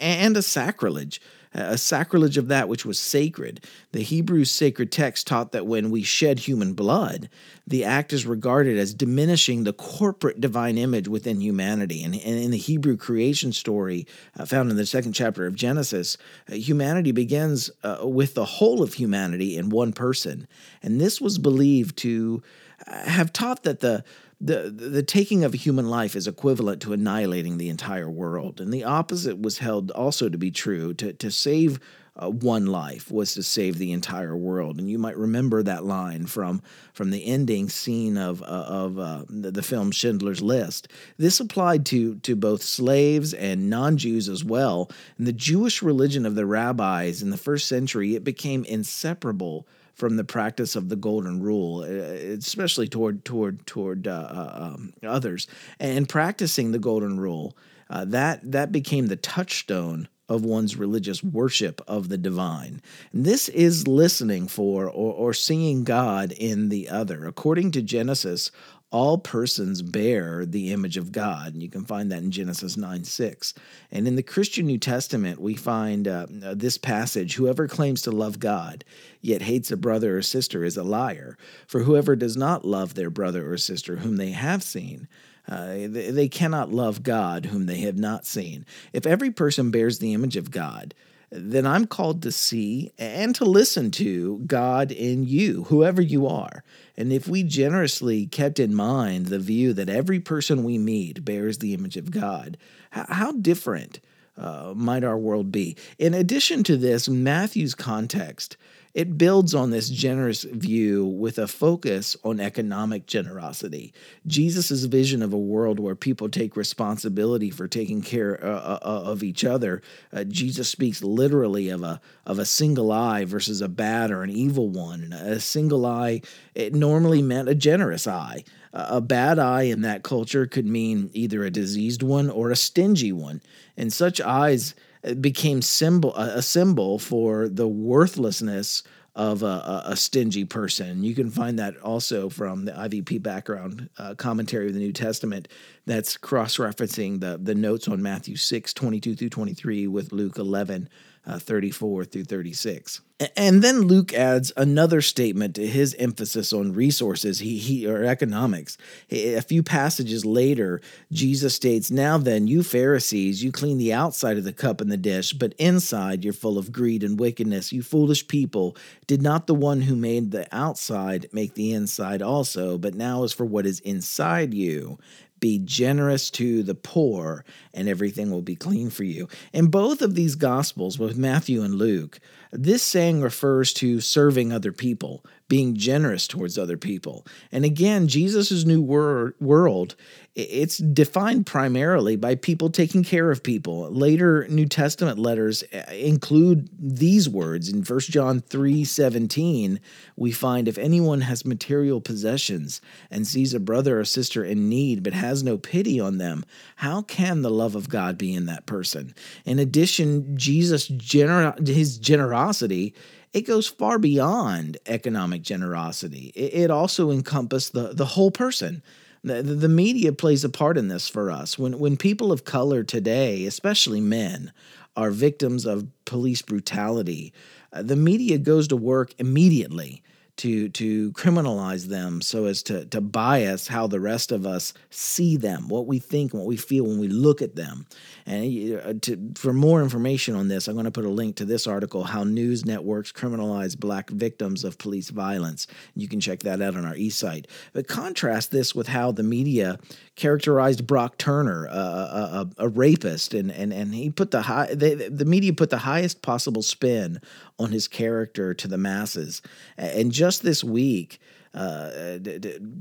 and 0.00 0.36
a 0.36 0.42
sacrilege 0.42 1.20
a 1.54 1.78
sacrilege 1.78 2.36
of 2.36 2.48
that 2.48 2.68
which 2.68 2.84
was 2.84 2.98
sacred. 2.98 3.64
The 3.92 4.02
Hebrew 4.02 4.44
sacred 4.44 4.90
text 4.90 5.26
taught 5.26 5.52
that 5.52 5.66
when 5.66 5.90
we 5.90 6.02
shed 6.02 6.40
human 6.40 6.74
blood, 6.74 7.30
the 7.66 7.84
act 7.84 8.12
is 8.12 8.26
regarded 8.26 8.76
as 8.76 8.92
diminishing 8.92 9.64
the 9.64 9.72
corporate 9.72 10.40
divine 10.40 10.76
image 10.76 11.06
within 11.06 11.40
humanity. 11.40 12.02
And, 12.02 12.14
in 12.14 12.50
the 12.50 12.58
Hebrew 12.58 12.96
creation 12.96 13.52
story 13.52 14.06
uh, 14.36 14.44
found 14.44 14.70
in 14.70 14.76
the 14.76 14.84
second 14.84 15.12
chapter 15.12 15.46
of 15.46 15.54
Genesis, 15.54 16.16
uh, 16.50 16.56
humanity 16.56 17.12
begins 17.12 17.70
uh, 17.82 17.98
with 18.02 18.34
the 18.34 18.44
whole 18.44 18.82
of 18.82 18.94
humanity 18.94 19.56
in 19.56 19.70
one 19.70 19.92
person. 19.92 20.48
And 20.82 21.00
this 21.00 21.20
was 21.20 21.38
believed 21.38 21.96
to 21.98 22.42
have 22.86 23.32
taught 23.32 23.62
that 23.62 23.80
the 23.80 24.04
the, 24.40 24.70
the 24.70 25.02
taking 25.02 25.44
of 25.44 25.54
a 25.54 25.58
human 25.58 25.88
life 25.88 26.16
is 26.16 26.26
equivalent 26.26 26.82
to 26.82 26.92
annihilating 26.92 27.58
the 27.58 27.68
entire 27.68 28.10
world. 28.10 28.60
And 28.60 28.72
the 28.72 28.84
opposite 28.84 29.40
was 29.40 29.58
held 29.58 29.90
also 29.92 30.28
to 30.28 30.38
be 30.38 30.50
true. 30.50 30.94
To, 30.94 31.12
to 31.12 31.30
save 31.30 31.80
uh, 32.16 32.30
one 32.30 32.66
life 32.66 33.10
was 33.10 33.34
to 33.34 33.42
save 33.42 33.78
the 33.78 33.92
entire 33.92 34.36
world. 34.36 34.78
And 34.78 34.88
you 34.88 34.98
might 34.98 35.16
remember 35.16 35.62
that 35.62 35.84
line 35.84 36.26
from, 36.26 36.62
from 36.92 37.10
the 37.10 37.26
ending 37.26 37.68
scene 37.68 38.16
of, 38.16 38.40
uh, 38.42 38.44
of 38.44 38.98
uh, 38.98 39.24
the, 39.28 39.50
the, 39.50 39.62
film 39.62 39.90
Schindler's 39.90 40.40
List. 40.40 40.88
This 41.16 41.40
applied 41.40 41.84
to, 41.86 42.16
to 42.16 42.36
both 42.36 42.62
slaves 42.62 43.34
and 43.34 43.68
non 43.68 43.96
Jews 43.96 44.28
as 44.28 44.44
well. 44.44 44.90
In 45.18 45.24
the 45.24 45.32
Jewish 45.32 45.82
religion 45.82 46.24
of 46.24 46.36
the 46.36 46.46
rabbis 46.46 47.20
in 47.20 47.30
the 47.30 47.36
first 47.36 47.66
century, 47.66 48.14
it 48.14 48.22
became 48.22 48.64
inseparable 48.64 49.66
from 49.94 50.16
the 50.16 50.24
practice 50.24 50.76
of 50.76 50.88
the 50.88 50.96
golden 50.96 51.40
rule, 51.40 51.82
uh, 51.82 51.86
especially 51.86 52.88
toward 52.88 53.24
toward 53.24 53.66
toward 53.66 54.06
uh, 54.06 54.10
uh, 54.10 54.72
um, 54.74 54.92
others, 55.06 55.46
and 55.78 56.08
practicing 56.08 56.72
the 56.72 56.78
golden 56.78 57.18
rule. 57.18 57.56
Uh, 57.90 58.04
that 58.04 58.40
that 58.50 58.72
became 58.72 59.06
the 59.06 59.16
touchstone 59.16 60.08
of 60.28 60.44
one's 60.44 60.76
religious 60.76 61.22
worship 61.22 61.82
of 61.86 62.08
the 62.08 62.16
divine. 62.16 62.80
And 63.12 63.24
this 63.24 63.48
is 63.50 63.86
listening 63.86 64.48
for 64.48 64.86
or, 64.86 65.12
or 65.12 65.34
seeing 65.34 65.84
God 65.84 66.32
in 66.32 66.70
the 66.70 66.88
other. 66.88 67.26
According 67.26 67.72
to 67.72 67.82
Genesis, 67.82 68.50
all 68.94 69.18
persons 69.18 69.82
bear 69.82 70.46
the 70.46 70.72
image 70.72 70.96
of 70.96 71.10
God. 71.10 71.52
And 71.52 71.60
you 71.60 71.68
can 71.68 71.84
find 71.84 72.12
that 72.12 72.22
in 72.22 72.30
Genesis 72.30 72.76
9 72.76 73.02
6. 73.02 73.52
And 73.90 74.06
in 74.06 74.14
the 74.14 74.22
Christian 74.22 74.66
New 74.66 74.78
Testament, 74.78 75.40
we 75.40 75.54
find 75.54 76.06
uh, 76.06 76.26
this 76.30 76.78
passage 76.78 77.34
Whoever 77.34 77.66
claims 77.66 78.02
to 78.02 78.12
love 78.12 78.38
God, 78.38 78.84
yet 79.20 79.42
hates 79.42 79.72
a 79.72 79.76
brother 79.76 80.16
or 80.16 80.22
sister, 80.22 80.62
is 80.62 80.76
a 80.76 80.84
liar. 80.84 81.36
For 81.66 81.80
whoever 81.80 82.14
does 82.14 82.36
not 82.36 82.64
love 82.64 82.94
their 82.94 83.10
brother 83.10 83.50
or 83.50 83.58
sister 83.58 83.96
whom 83.96 84.16
they 84.16 84.30
have 84.30 84.62
seen, 84.62 85.08
uh, 85.48 85.66
they, 85.66 86.12
they 86.12 86.28
cannot 86.28 86.70
love 86.70 87.02
God 87.02 87.46
whom 87.46 87.66
they 87.66 87.80
have 87.80 87.98
not 87.98 88.24
seen. 88.24 88.64
If 88.92 89.06
every 89.06 89.32
person 89.32 89.72
bears 89.72 89.98
the 89.98 90.14
image 90.14 90.36
of 90.36 90.52
God, 90.52 90.94
then 91.36 91.66
I'm 91.66 91.86
called 91.86 92.22
to 92.22 92.32
see 92.32 92.92
and 92.96 93.34
to 93.34 93.44
listen 93.44 93.90
to 93.92 94.38
God 94.46 94.92
in 94.92 95.24
you, 95.24 95.64
whoever 95.64 96.00
you 96.00 96.28
are. 96.28 96.62
And 96.96 97.12
if 97.12 97.26
we 97.26 97.42
generously 97.42 98.26
kept 98.26 98.60
in 98.60 98.72
mind 98.72 99.26
the 99.26 99.40
view 99.40 99.72
that 99.72 99.88
every 99.88 100.20
person 100.20 100.62
we 100.62 100.78
meet 100.78 101.24
bears 101.24 101.58
the 101.58 101.74
image 101.74 101.96
of 101.96 102.12
God, 102.12 102.56
how 102.90 103.32
different 103.32 103.98
uh, 104.36 104.72
might 104.76 105.02
our 105.02 105.18
world 105.18 105.50
be? 105.50 105.76
In 105.98 106.14
addition 106.14 106.62
to 106.64 106.76
this, 106.76 107.08
Matthew's 107.08 107.74
context 107.74 108.56
it 108.94 109.18
builds 109.18 109.54
on 109.54 109.70
this 109.70 109.88
generous 109.88 110.44
view 110.44 111.04
with 111.04 111.36
a 111.38 111.48
focus 111.48 112.16
on 112.22 112.38
economic 112.38 113.06
generosity. 113.06 113.92
Jesus' 114.24 114.84
vision 114.84 115.20
of 115.20 115.32
a 115.32 115.38
world 115.38 115.80
where 115.80 115.96
people 115.96 116.28
take 116.28 116.56
responsibility 116.56 117.50
for 117.50 117.66
taking 117.66 118.02
care 118.02 118.42
uh, 118.42 118.48
uh, 118.48 118.78
uh, 118.82 119.02
of 119.10 119.24
each 119.24 119.44
other. 119.44 119.82
Uh, 120.12 120.22
Jesus 120.22 120.68
speaks 120.68 121.02
literally 121.02 121.68
of 121.68 121.82
a 121.82 122.00
of 122.24 122.38
a 122.38 122.46
single 122.46 122.92
eye 122.92 123.24
versus 123.24 123.60
a 123.60 123.68
bad 123.68 124.12
or 124.12 124.22
an 124.22 124.30
evil 124.30 124.68
one. 124.68 125.12
A 125.12 125.40
single 125.40 125.84
eye 125.84 126.22
it 126.54 126.72
normally 126.72 127.20
meant 127.20 127.48
a 127.48 127.54
generous 127.54 128.06
eye. 128.06 128.44
A 128.72 129.00
bad 129.00 129.38
eye 129.38 129.64
in 129.64 129.82
that 129.82 130.02
culture 130.02 130.46
could 130.46 130.66
mean 130.66 131.10
either 131.12 131.44
a 131.44 131.50
diseased 131.50 132.02
one 132.02 132.30
or 132.30 132.50
a 132.50 132.56
stingy 132.56 133.12
one. 133.12 133.40
And 133.76 133.92
such 133.92 134.20
eyes 134.20 134.74
became 135.20 135.60
symbol 135.62 136.14
a 136.16 136.42
symbol 136.42 136.98
for 136.98 137.48
the 137.48 137.68
worthlessness 137.68 138.82
of 139.14 139.44
a, 139.44 139.82
a, 139.86 139.96
stingy 139.96 140.44
person. 140.44 141.04
You 141.04 141.14
can 141.14 141.30
find 141.30 141.56
that 141.60 141.76
also 141.78 142.28
from 142.28 142.64
the 142.64 142.72
IVP 142.72 143.22
background 143.22 143.88
uh, 143.96 144.16
commentary 144.16 144.66
of 144.66 144.74
the 144.74 144.80
New 144.80 144.92
Testament 144.92 145.46
that's 145.86 146.16
cross 146.16 146.56
referencing 146.56 147.20
the, 147.20 147.38
the 147.40 147.54
notes 147.54 147.86
on 147.86 148.02
Matthew 148.02 148.34
6, 148.34 148.72
22 148.72 149.14
through 149.14 149.28
23 149.28 149.86
with 149.86 150.12
Luke 150.12 150.36
11, 150.36 150.88
uh, 151.26 151.38
34 151.38 152.04
through 152.04 152.24
36. 152.24 153.00
And 153.36 153.62
then 153.62 153.82
Luke 153.82 154.12
adds 154.12 154.52
another 154.56 155.00
statement 155.00 155.54
to 155.54 155.66
his 155.66 155.94
emphasis 156.00 156.52
on 156.52 156.72
resources 156.72 157.38
he, 157.38 157.58
he, 157.58 157.86
or 157.86 158.04
economics. 158.04 158.76
A 159.10 159.40
few 159.40 159.62
passages 159.62 160.24
later, 160.24 160.80
Jesus 161.12 161.54
states, 161.54 161.92
Now 161.92 162.18
then, 162.18 162.48
you 162.48 162.64
Pharisees, 162.64 163.42
you 163.42 163.52
clean 163.52 163.78
the 163.78 163.92
outside 163.92 164.36
of 164.36 164.44
the 164.44 164.52
cup 164.52 164.80
and 164.80 164.90
the 164.90 164.96
dish, 164.96 165.32
but 165.32 165.54
inside 165.58 166.24
you're 166.24 166.32
full 166.32 166.58
of 166.58 166.72
greed 166.72 167.04
and 167.04 167.18
wickedness. 167.18 167.72
You 167.72 167.82
foolish 167.82 168.26
people, 168.26 168.76
did 169.06 169.22
not 169.22 169.46
the 169.46 169.54
one 169.54 169.82
who 169.82 169.94
made 169.94 170.32
the 170.32 170.48
outside 170.50 171.28
make 171.32 171.54
the 171.54 171.72
inside 171.72 172.20
also? 172.20 172.78
But 172.78 172.94
now 172.94 173.22
as 173.22 173.32
for 173.32 173.44
what 173.44 173.64
is 173.64 173.78
inside 173.80 174.52
you, 174.52 174.98
be 175.44 175.58
generous 175.58 176.30
to 176.30 176.62
the 176.62 176.74
poor, 176.74 177.44
and 177.74 177.86
everything 177.86 178.30
will 178.30 178.40
be 178.40 178.56
clean 178.56 178.88
for 178.88 179.04
you. 179.04 179.28
In 179.52 179.66
both 179.66 180.00
of 180.00 180.14
these 180.14 180.36
Gospels, 180.36 180.98
with 180.98 181.18
Matthew 181.18 181.62
and 181.62 181.74
Luke, 181.74 182.18
this 182.50 182.82
saying 182.82 183.20
refers 183.20 183.74
to 183.74 184.00
serving 184.00 184.54
other 184.54 184.72
people, 184.72 185.22
being 185.48 185.76
generous 185.76 186.26
towards 186.26 186.58
other 186.58 186.76
people. 186.76 187.26
And 187.52 187.64
again, 187.64 188.08
Jesus' 188.08 188.64
new 188.64 188.80
wor- 188.80 189.34
world 189.40 189.94
it's 190.36 190.78
defined 190.78 191.46
primarily 191.46 192.16
by 192.16 192.34
people 192.34 192.68
taking 192.68 193.04
care 193.04 193.30
of 193.30 193.44
people. 193.44 193.88
Later 193.92 194.48
New 194.48 194.66
Testament 194.66 195.16
letters 195.16 195.62
uh, 195.72 195.92
include 195.92 196.68
these 196.76 197.28
words. 197.28 197.68
In 197.68 197.84
1 197.84 198.00
John 198.00 198.40
3 198.40 198.84
17, 198.84 199.78
we 200.16 200.32
find 200.32 200.66
if 200.66 200.76
anyone 200.76 201.20
has 201.20 201.44
material 201.44 202.00
possessions 202.00 202.80
and 203.12 203.26
sees 203.26 203.54
a 203.54 203.60
brother 203.60 204.00
or 204.00 204.04
sister 204.04 204.44
in 204.44 204.68
need 204.68 205.04
but 205.04 205.12
has 205.12 205.44
no 205.44 205.56
pity 205.56 206.00
on 206.00 206.18
them, 206.18 206.44
how 206.76 207.02
can 207.02 207.42
the 207.42 207.50
love 207.50 207.76
of 207.76 207.88
God 207.88 208.18
be 208.18 208.34
in 208.34 208.46
that 208.46 208.66
person? 208.66 209.14
In 209.44 209.60
addition, 209.60 210.36
Jesus' 210.36 210.88
gener- 210.88 211.64
his 211.64 211.96
generosity 211.96 212.92
it 213.34 213.42
goes 213.42 213.66
far 213.66 213.98
beyond 213.98 214.78
economic 214.86 215.42
generosity. 215.42 216.32
It, 216.36 216.70
also 216.70 217.10
encompasses 217.10 217.70
the, 217.70 217.92
the 217.92 218.06
whole 218.06 218.30
person. 218.30 218.80
The, 219.24 219.42
the 219.42 219.68
media 219.68 220.12
plays 220.12 220.44
a 220.44 220.48
part 220.48 220.78
in 220.78 220.86
this 220.86 221.08
for 221.08 221.32
us. 221.32 221.58
When, 221.58 221.80
when 221.80 221.96
people 221.96 222.30
of 222.30 222.44
color 222.44 222.84
today, 222.84 223.44
especially 223.44 224.00
men, 224.00 224.52
are 224.96 225.10
victims 225.10 225.66
of 225.66 225.88
police 226.04 226.42
brutality, 226.42 227.32
uh, 227.72 227.82
the 227.82 227.96
media 227.96 228.38
goes 228.38 228.68
to 228.68 228.76
work 228.76 229.12
immediately 229.18 230.04
to 230.36 230.68
to 230.70 231.12
criminalize 231.12 231.86
them 231.86 232.20
so 232.20 232.46
as 232.46 232.62
to 232.64 232.84
to 232.86 233.00
bias 233.00 233.68
how 233.68 233.86
the 233.86 234.00
rest 234.00 234.32
of 234.32 234.44
us 234.44 234.72
see 234.90 235.36
them, 235.36 235.68
what 235.68 235.86
we 235.86 235.98
think, 235.98 236.34
what 236.34 236.46
we 236.46 236.56
feel 236.56 236.84
when 236.84 236.98
we 236.98 237.08
look 237.08 237.40
at 237.40 237.54
them. 237.54 237.86
And 238.26 238.74
uh, 238.74 238.94
to, 239.02 239.32
for 239.36 239.52
more 239.52 239.82
information 239.82 240.34
on 240.34 240.48
this, 240.48 240.66
I'm 240.66 240.74
going 240.74 240.86
to 240.86 240.90
put 240.90 241.04
a 241.04 241.10
link 241.10 241.36
to 241.36 241.44
this 241.44 241.66
article: 241.66 242.04
"How 242.04 242.24
News 242.24 242.64
Networks 242.64 243.12
Criminalize 243.12 243.78
Black 243.78 244.10
Victims 244.10 244.64
of 244.64 244.76
Police 244.78 245.10
Violence." 245.10 245.68
You 245.94 246.08
can 246.08 246.20
check 246.20 246.40
that 246.40 246.60
out 246.60 246.74
on 246.74 246.84
our 246.84 246.94
eSight. 246.94 247.46
But 247.72 247.86
contrast 247.86 248.50
this 248.50 248.74
with 248.74 248.88
how 248.88 249.12
the 249.12 249.22
media 249.22 249.78
characterized 250.16 250.86
Brock 250.86 251.16
Turner, 251.18 251.66
a, 251.66 251.70
a, 251.70 252.50
a 252.58 252.68
rapist, 252.68 253.34
and 253.34 253.52
and 253.52 253.72
and 253.72 253.94
he 253.94 254.10
put 254.10 254.32
the 254.32 254.42
high 254.42 254.74
they, 254.74 254.94
the 254.94 255.24
media 255.24 255.52
put 255.52 255.70
the 255.70 255.78
highest 255.78 256.22
possible 256.22 256.62
spin 256.62 257.20
on 257.58 257.70
his 257.70 257.86
character 257.86 258.52
to 258.52 258.66
the 258.66 258.78
masses. 258.78 259.40
And 259.76 260.10
just 260.10 260.23
this 260.38 260.64
week, 260.64 261.18
uh, 261.54 262.18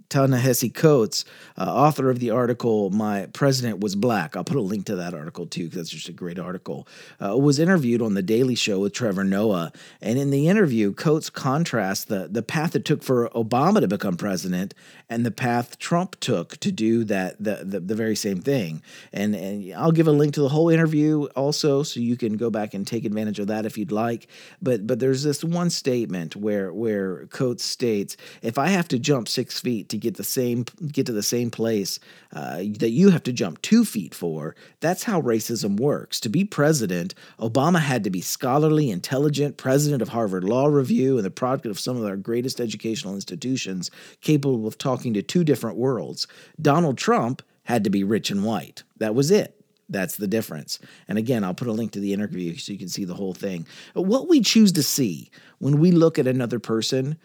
Ta-Nehisi 0.10 0.74
Coates, 0.74 1.26
uh, 1.58 1.64
author 1.64 2.10
of 2.10 2.20
the 2.20 2.32
article 2.32 2.90
"My 2.90 3.28
President 3.28 3.80
Was 3.80 3.96
Black," 3.96 4.36
I'll 4.36 4.44
put 4.44 4.58
a 4.58 4.62
link 4.62 4.86
to 4.88 4.96
that 4.96 5.14
article 5.14 5.46
too 5.46 5.66
because 5.66 5.78
that's 5.78 5.90
just 5.90 6.10
a 6.10 6.14
great 6.14 6.40
article. 6.40 6.88
Uh, 7.24 7.38
was 7.38 7.60
interviewed 7.60 8.02
on 8.02 8.14
the 8.14 8.24
Daily 8.24 8.56
Show 8.56 8.80
with 8.80 8.94
Trevor 8.94 9.24
Noah, 9.24 9.72
and 10.02 10.18
in 10.18 10.30
the 10.30 10.48
interview, 10.48 10.94
Coates 10.94 11.30
contrasts 11.30 12.06
the 12.06 12.28
the 12.30 12.44
path 12.44 12.76
it 12.76 12.86
took 12.86 13.04
for 13.04 13.30
Obama 13.30 13.80
to 13.82 13.88
become 13.88 14.18
president 14.18 14.74
and 15.14 15.24
the 15.24 15.32
path 15.32 15.78
Trump 15.78 16.20
took 16.20 16.58
to 16.58 16.72
do 16.72 17.04
that 17.04 17.36
the 17.38 17.62
the, 17.64 17.80
the 17.80 17.94
very 17.94 18.16
same 18.16 18.42
thing. 18.42 18.82
And 19.12 19.36
and 19.36 19.74
I'll 19.76 19.92
give 19.92 20.08
a 20.08 20.12
link 20.12 20.34
to 20.34 20.42
the 20.42 20.50
whole 20.50 20.70
interview 20.70 21.26
also, 21.36 21.84
so 21.84 22.00
you 22.00 22.18
can 22.18 22.36
go 22.36 22.50
back 22.50 22.74
and 22.74 22.86
take 22.86 23.06
advantage 23.06 23.38
of 23.38 23.48
that 23.48 23.66
if 23.66 23.78
you'd 23.78 23.92
like. 23.92 24.28
But 24.62 24.88
but 24.88 25.00
there's 25.00 25.22
this 25.22 25.44
one 25.44 25.70
statement 25.70 26.36
where 26.36 26.74
where 26.74 27.28
Coates 27.28 27.64
states, 27.64 28.18
"If 28.42 28.58
I 28.64 28.70
have 28.70 28.88
to 28.90 29.00
jump 29.00 29.28
six 29.28 29.60
feet 29.60 29.90
to 29.90 29.98
get 29.98 30.16
the 30.16 30.24
same 30.24 30.64
get 30.90 31.06
to 31.08 31.12
the 31.12 31.22
same 31.22 31.52
place 31.52 32.00
uh, 32.32 32.60
that 32.80 32.92
you 32.92 33.10
have 33.10 33.24
to 33.24 33.34
jump 33.34 33.62
two 33.62 33.84
feet 33.84 34.16
for. 34.16 34.56
That's 34.80 35.04
how 35.04 35.22
racism 35.22 35.78
works. 35.78 36.22
To 36.22 36.30
be 36.30 36.46
president, 36.46 37.14
Obama 37.40 37.82
had 37.82 38.06
to 38.06 38.10
be 38.10 38.22
scholarly, 38.22 38.90
intelligent, 38.90 39.58
president 39.58 40.02
of 40.02 40.10
Harvard 40.10 40.46
Law 40.46 40.68
Review, 40.68 41.18
and 41.18 41.26
the 41.26 41.30
product 41.30 41.66
of 41.66 41.78
some 41.78 41.98
of 41.98 42.06
our 42.06 42.16
greatest 42.16 42.62
educational 42.62 43.16
institutions, 43.16 43.92
capable 44.22 44.66
of 44.66 44.78
talking 44.78 45.14
to 45.14 45.22
two 45.22 45.44
different 45.44 45.76
worlds. 45.76 46.26
Donald 46.62 46.98
Trump 46.98 47.42
had 47.64 47.84
to 47.84 47.90
be 47.90 48.06
rich 48.06 48.32
and 48.32 48.46
white. 48.46 48.84
That 48.98 49.14
was 49.14 49.30
it. 49.30 49.60
That's 49.90 50.16
the 50.16 50.28
difference. 50.28 50.80
And 51.10 51.18
again, 51.18 51.44
I'll 51.44 51.54
put 51.54 51.68
a 51.68 51.74
link 51.74 51.92
to 51.92 52.00
the 52.00 52.14
interview 52.14 52.56
so 52.56 52.72
you 52.72 52.80
can 52.80 52.88
see 52.88 53.04
the 53.04 53.14
whole 53.14 53.34
thing. 53.34 53.68
What 53.94 54.30
we 54.30 54.40
choose 54.40 54.72
to 54.74 54.84
see 54.84 55.30
when 55.60 55.80
we 55.80 55.92
look 55.92 56.18
at 56.18 56.28
another 56.28 56.60
person 56.60 57.18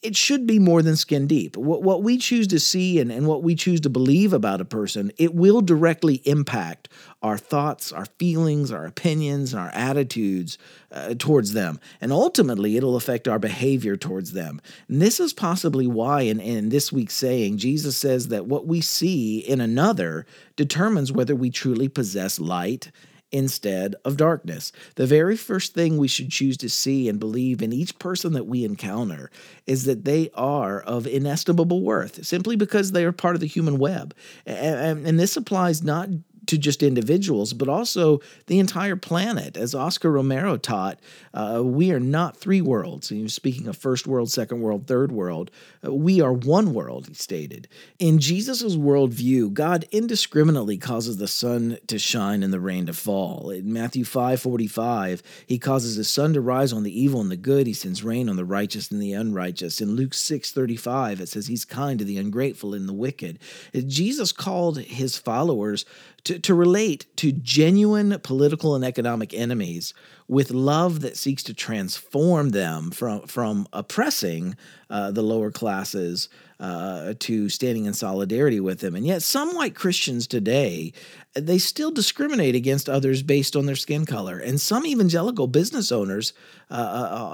it 0.00 0.16
should 0.16 0.46
be 0.46 0.60
more 0.60 0.80
than 0.80 0.94
skin 0.94 1.26
deep. 1.26 1.56
What, 1.56 1.82
what 1.82 2.04
we 2.04 2.18
choose 2.18 2.46
to 2.48 2.60
see 2.60 3.00
and, 3.00 3.10
and 3.10 3.26
what 3.26 3.42
we 3.42 3.56
choose 3.56 3.80
to 3.80 3.90
believe 3.90 4.32
about 4.32 4.60
a 4.60 4.64
person, 4.64 5.10
it 5.18 5.34
will 5.34 5.60
directly 5.60 6.22
impact 6.24 6.88
our 7.20 7.36
thoughts, 7.36 7.90
our 7.92 8.04
feelings, 8.04 8.70
our 8.70 8.86
opinions, 8.86 9.52
and 9.52 9.60
our 9.60 9.70
attitudes 9.70 10.56
uh, 10.92 11.14
towards 11.18 11.52
them. 11.52 11.80
And 12.00 12.12
ultimately, 12.12 12.76
it'll 12.76 12.94
affect 12.94 13.26
our 13.26 13.40
behavior 13.40 13.96
towards 13.96 14.32
them. 14.32 14.60
And 14.88 15.02
this 15.02 15.18
is 15.18 15.32
possibly 15.32 15.88
why, 15.88 16.22
in, 16.22 16.38
in 16.38 16.68
this 16.68 16.92
week's 16.92 17.14
saying, 17.14 17.58
Jesus 17.58 17.96
says 17.96 18.28
that 18.28 18.46
what 18.46 18.68
we 18.68 18.80
see 18.80 19.40
in 19.40 19.60
another 19.60 20.26
determines 20.54 21.10
whether 21.10 21.34
we 21.34 21.50
truly 21.50 21.88
possess 21.88 22.38
light 22.38 22.92
instead 23.30 23.94
of 24.04 24.16
darkness. 24.16 24.72
The 24.94 25.06
very 25.06 25.36
first 25.36 25.74
thing 25.74 25.96
we 25.96 26.08
should 26.08 26.30
choose 26.30 26.56
to 26.58 26.68
see 26.68 27.08
and 27.08 27.20
believe 27.20 27.62
in 27.62 27.72
each 27.72 27.98
person 27.98 28.32
that 28.32 28.46
we 28.46 28.64
encounter 28.64 29.30
is 29.66 29.84
that 29.84 30.04
they 30.04 30.30
are 30.34 30.80
of 30.80 31.06
inestimable 31.06 31.82
worth 31.82 32.24
simply 32.24 32.56
because 32.56 32.92
they 32.92 33.04
are 33.04 33.12
part 33.12 33.34
of 33.34 33.40
the 33.40 33.46
human 33.46 33.78
web. 33.78 34.14
And, 34.46 35.06
and 35.06 35.20
this 35.20 35.36
applies 35.36 35.82
not 35.82 36.08
to 36.48 36.58
just 36.58 36.82
individuals, 36.82 37.52
but 37.52 37.68
also 37.68 38.20
the 38.46 38.58
entire 38.58 38.96
planet. 38.96 39.56
As 39.56 39.74
Oscar 39.74 40.10
Romero 40.10 40.56
taught, 40.56 40.98
uh, 41.34 41.62
we 41.62 41.92
are 41.92 42.00
not 42.00 42.36
three 42.36 42.62
worlds. 42.62 43.10
And 43.10 43.30
speaking 43.30 43.68
of 43.68 43.76
first 43.76 44.06
world, 44.06 44.30
second 44.30 44.60
world, 44.60 44.86
third 44.86 45.12
world, 45.12 45.50
uh, 45.84 45.92
we 45.92 46.20
are 46.20 46.32
one 46.32 46.72
world, 46.72 47.06
he 47.06 47.14
stated. 47.14 47.68
In 47.98 48.18
Jesus' 48.18 48.76
worldview, 48.76 49.52
God 49.52 49.84
indiscriminately 49.90 50.78
causes 50.78 51.18
the 51.18 51.28
sun 51.28 51.78
to 51.86 51.98
shine 51.98 52.42
and 52.42 52.52
the 52.52 52.60
rain 52.60 52.86
to 52.86 52.94
fall. 52.94 53.50
In 53.50 53.72
Matthew 53.72 54.04
5 54.04 54.40
45, 54.40 55.22
he 55.46 55.58
causes 55.58 55.96
the 55.96 56.04
sun 56.04 56.32
to 56.32 56.40
rise 56.40 56.72
on 56.72 56.82
the 56.82 57.00
evil 57.00 57.20
and 57.20 57.30
the 57.30 57.36
good. 57.36 57.66
He 57.66 57.74
sends 57.74 58.02
rain 58.02 58.28
on 58.30 58.36
the 58.36 58.44
righteous 58.44 58.90
and 58.90 59.02
the 59.02 59.12
unrighteous. 59.12 59.82
In 59.82 59.96
Luke 59.96 60.14
6 60.14 60.50
35, 60.50 61.20
it 61.20 61.28
says 61.28 61.46
he's 61.46 61.66
kind 61.66 61.98
to 61.98 62.04
the 62.06 62.16
ungrateful 62.16 62.72
and 62.72 62.88
the 62.88 62.94
wicked. 62.94 63.38
Jesus 63.74 64.32
called 64.32 64.78
his 64.78 65.18
followers 65.18 65.84
to, 66.28 66.38
to 66.38 66.52
relate 66.52 67.06
to 67.16 67.32
genuine 67.32 68.20
political 68.20 68.74
and 68.74 68.84
economic 68.84 69.32
enemies 69.32 69.94
with 70.28 70.50
love 70.50 71.00
that 71.00 71.16
seeks 71.16 71.42
to 71.42 71.54
transform 71.54 72.50
them 72.50 72.90
from, 72.90 73.22
from 73.22 73.66
oppressing 73.72 74.54
uh, 74.90 75.10
the 75.10 75.22
lower 75.22 75.50
classes 75.50 76.28
uh, 76.60 77.14
to 77.20 77.48
standing 77.48 77.84
in 77.84 77.94
solidarity 77.94 78.60
with 78.60 78.80
them. 78.80 78.96
And 78.96 79.06
yet, 79.06 79.22
some 79.22 79.54
white 79.54 79.74
Christians 79.74 80.26
today, 80.26 80.92
they 81.34 81.58
still 81.58 81.90
discriminate 81.90 82.54
against 82.54 82.88
others 82.88 83.22
based 83.22 83.54
on 83.54 83.66
their 83.66 83.76
skin 83.76 84.04
color. 84.04 84.38
And 84.38 84.60
some 84.60 84.84
evangelical 84.84 85.46
business 85.46 85.92
owners 85.92 86.32
uh, 86.70 86.74
uh, 86.74 86.76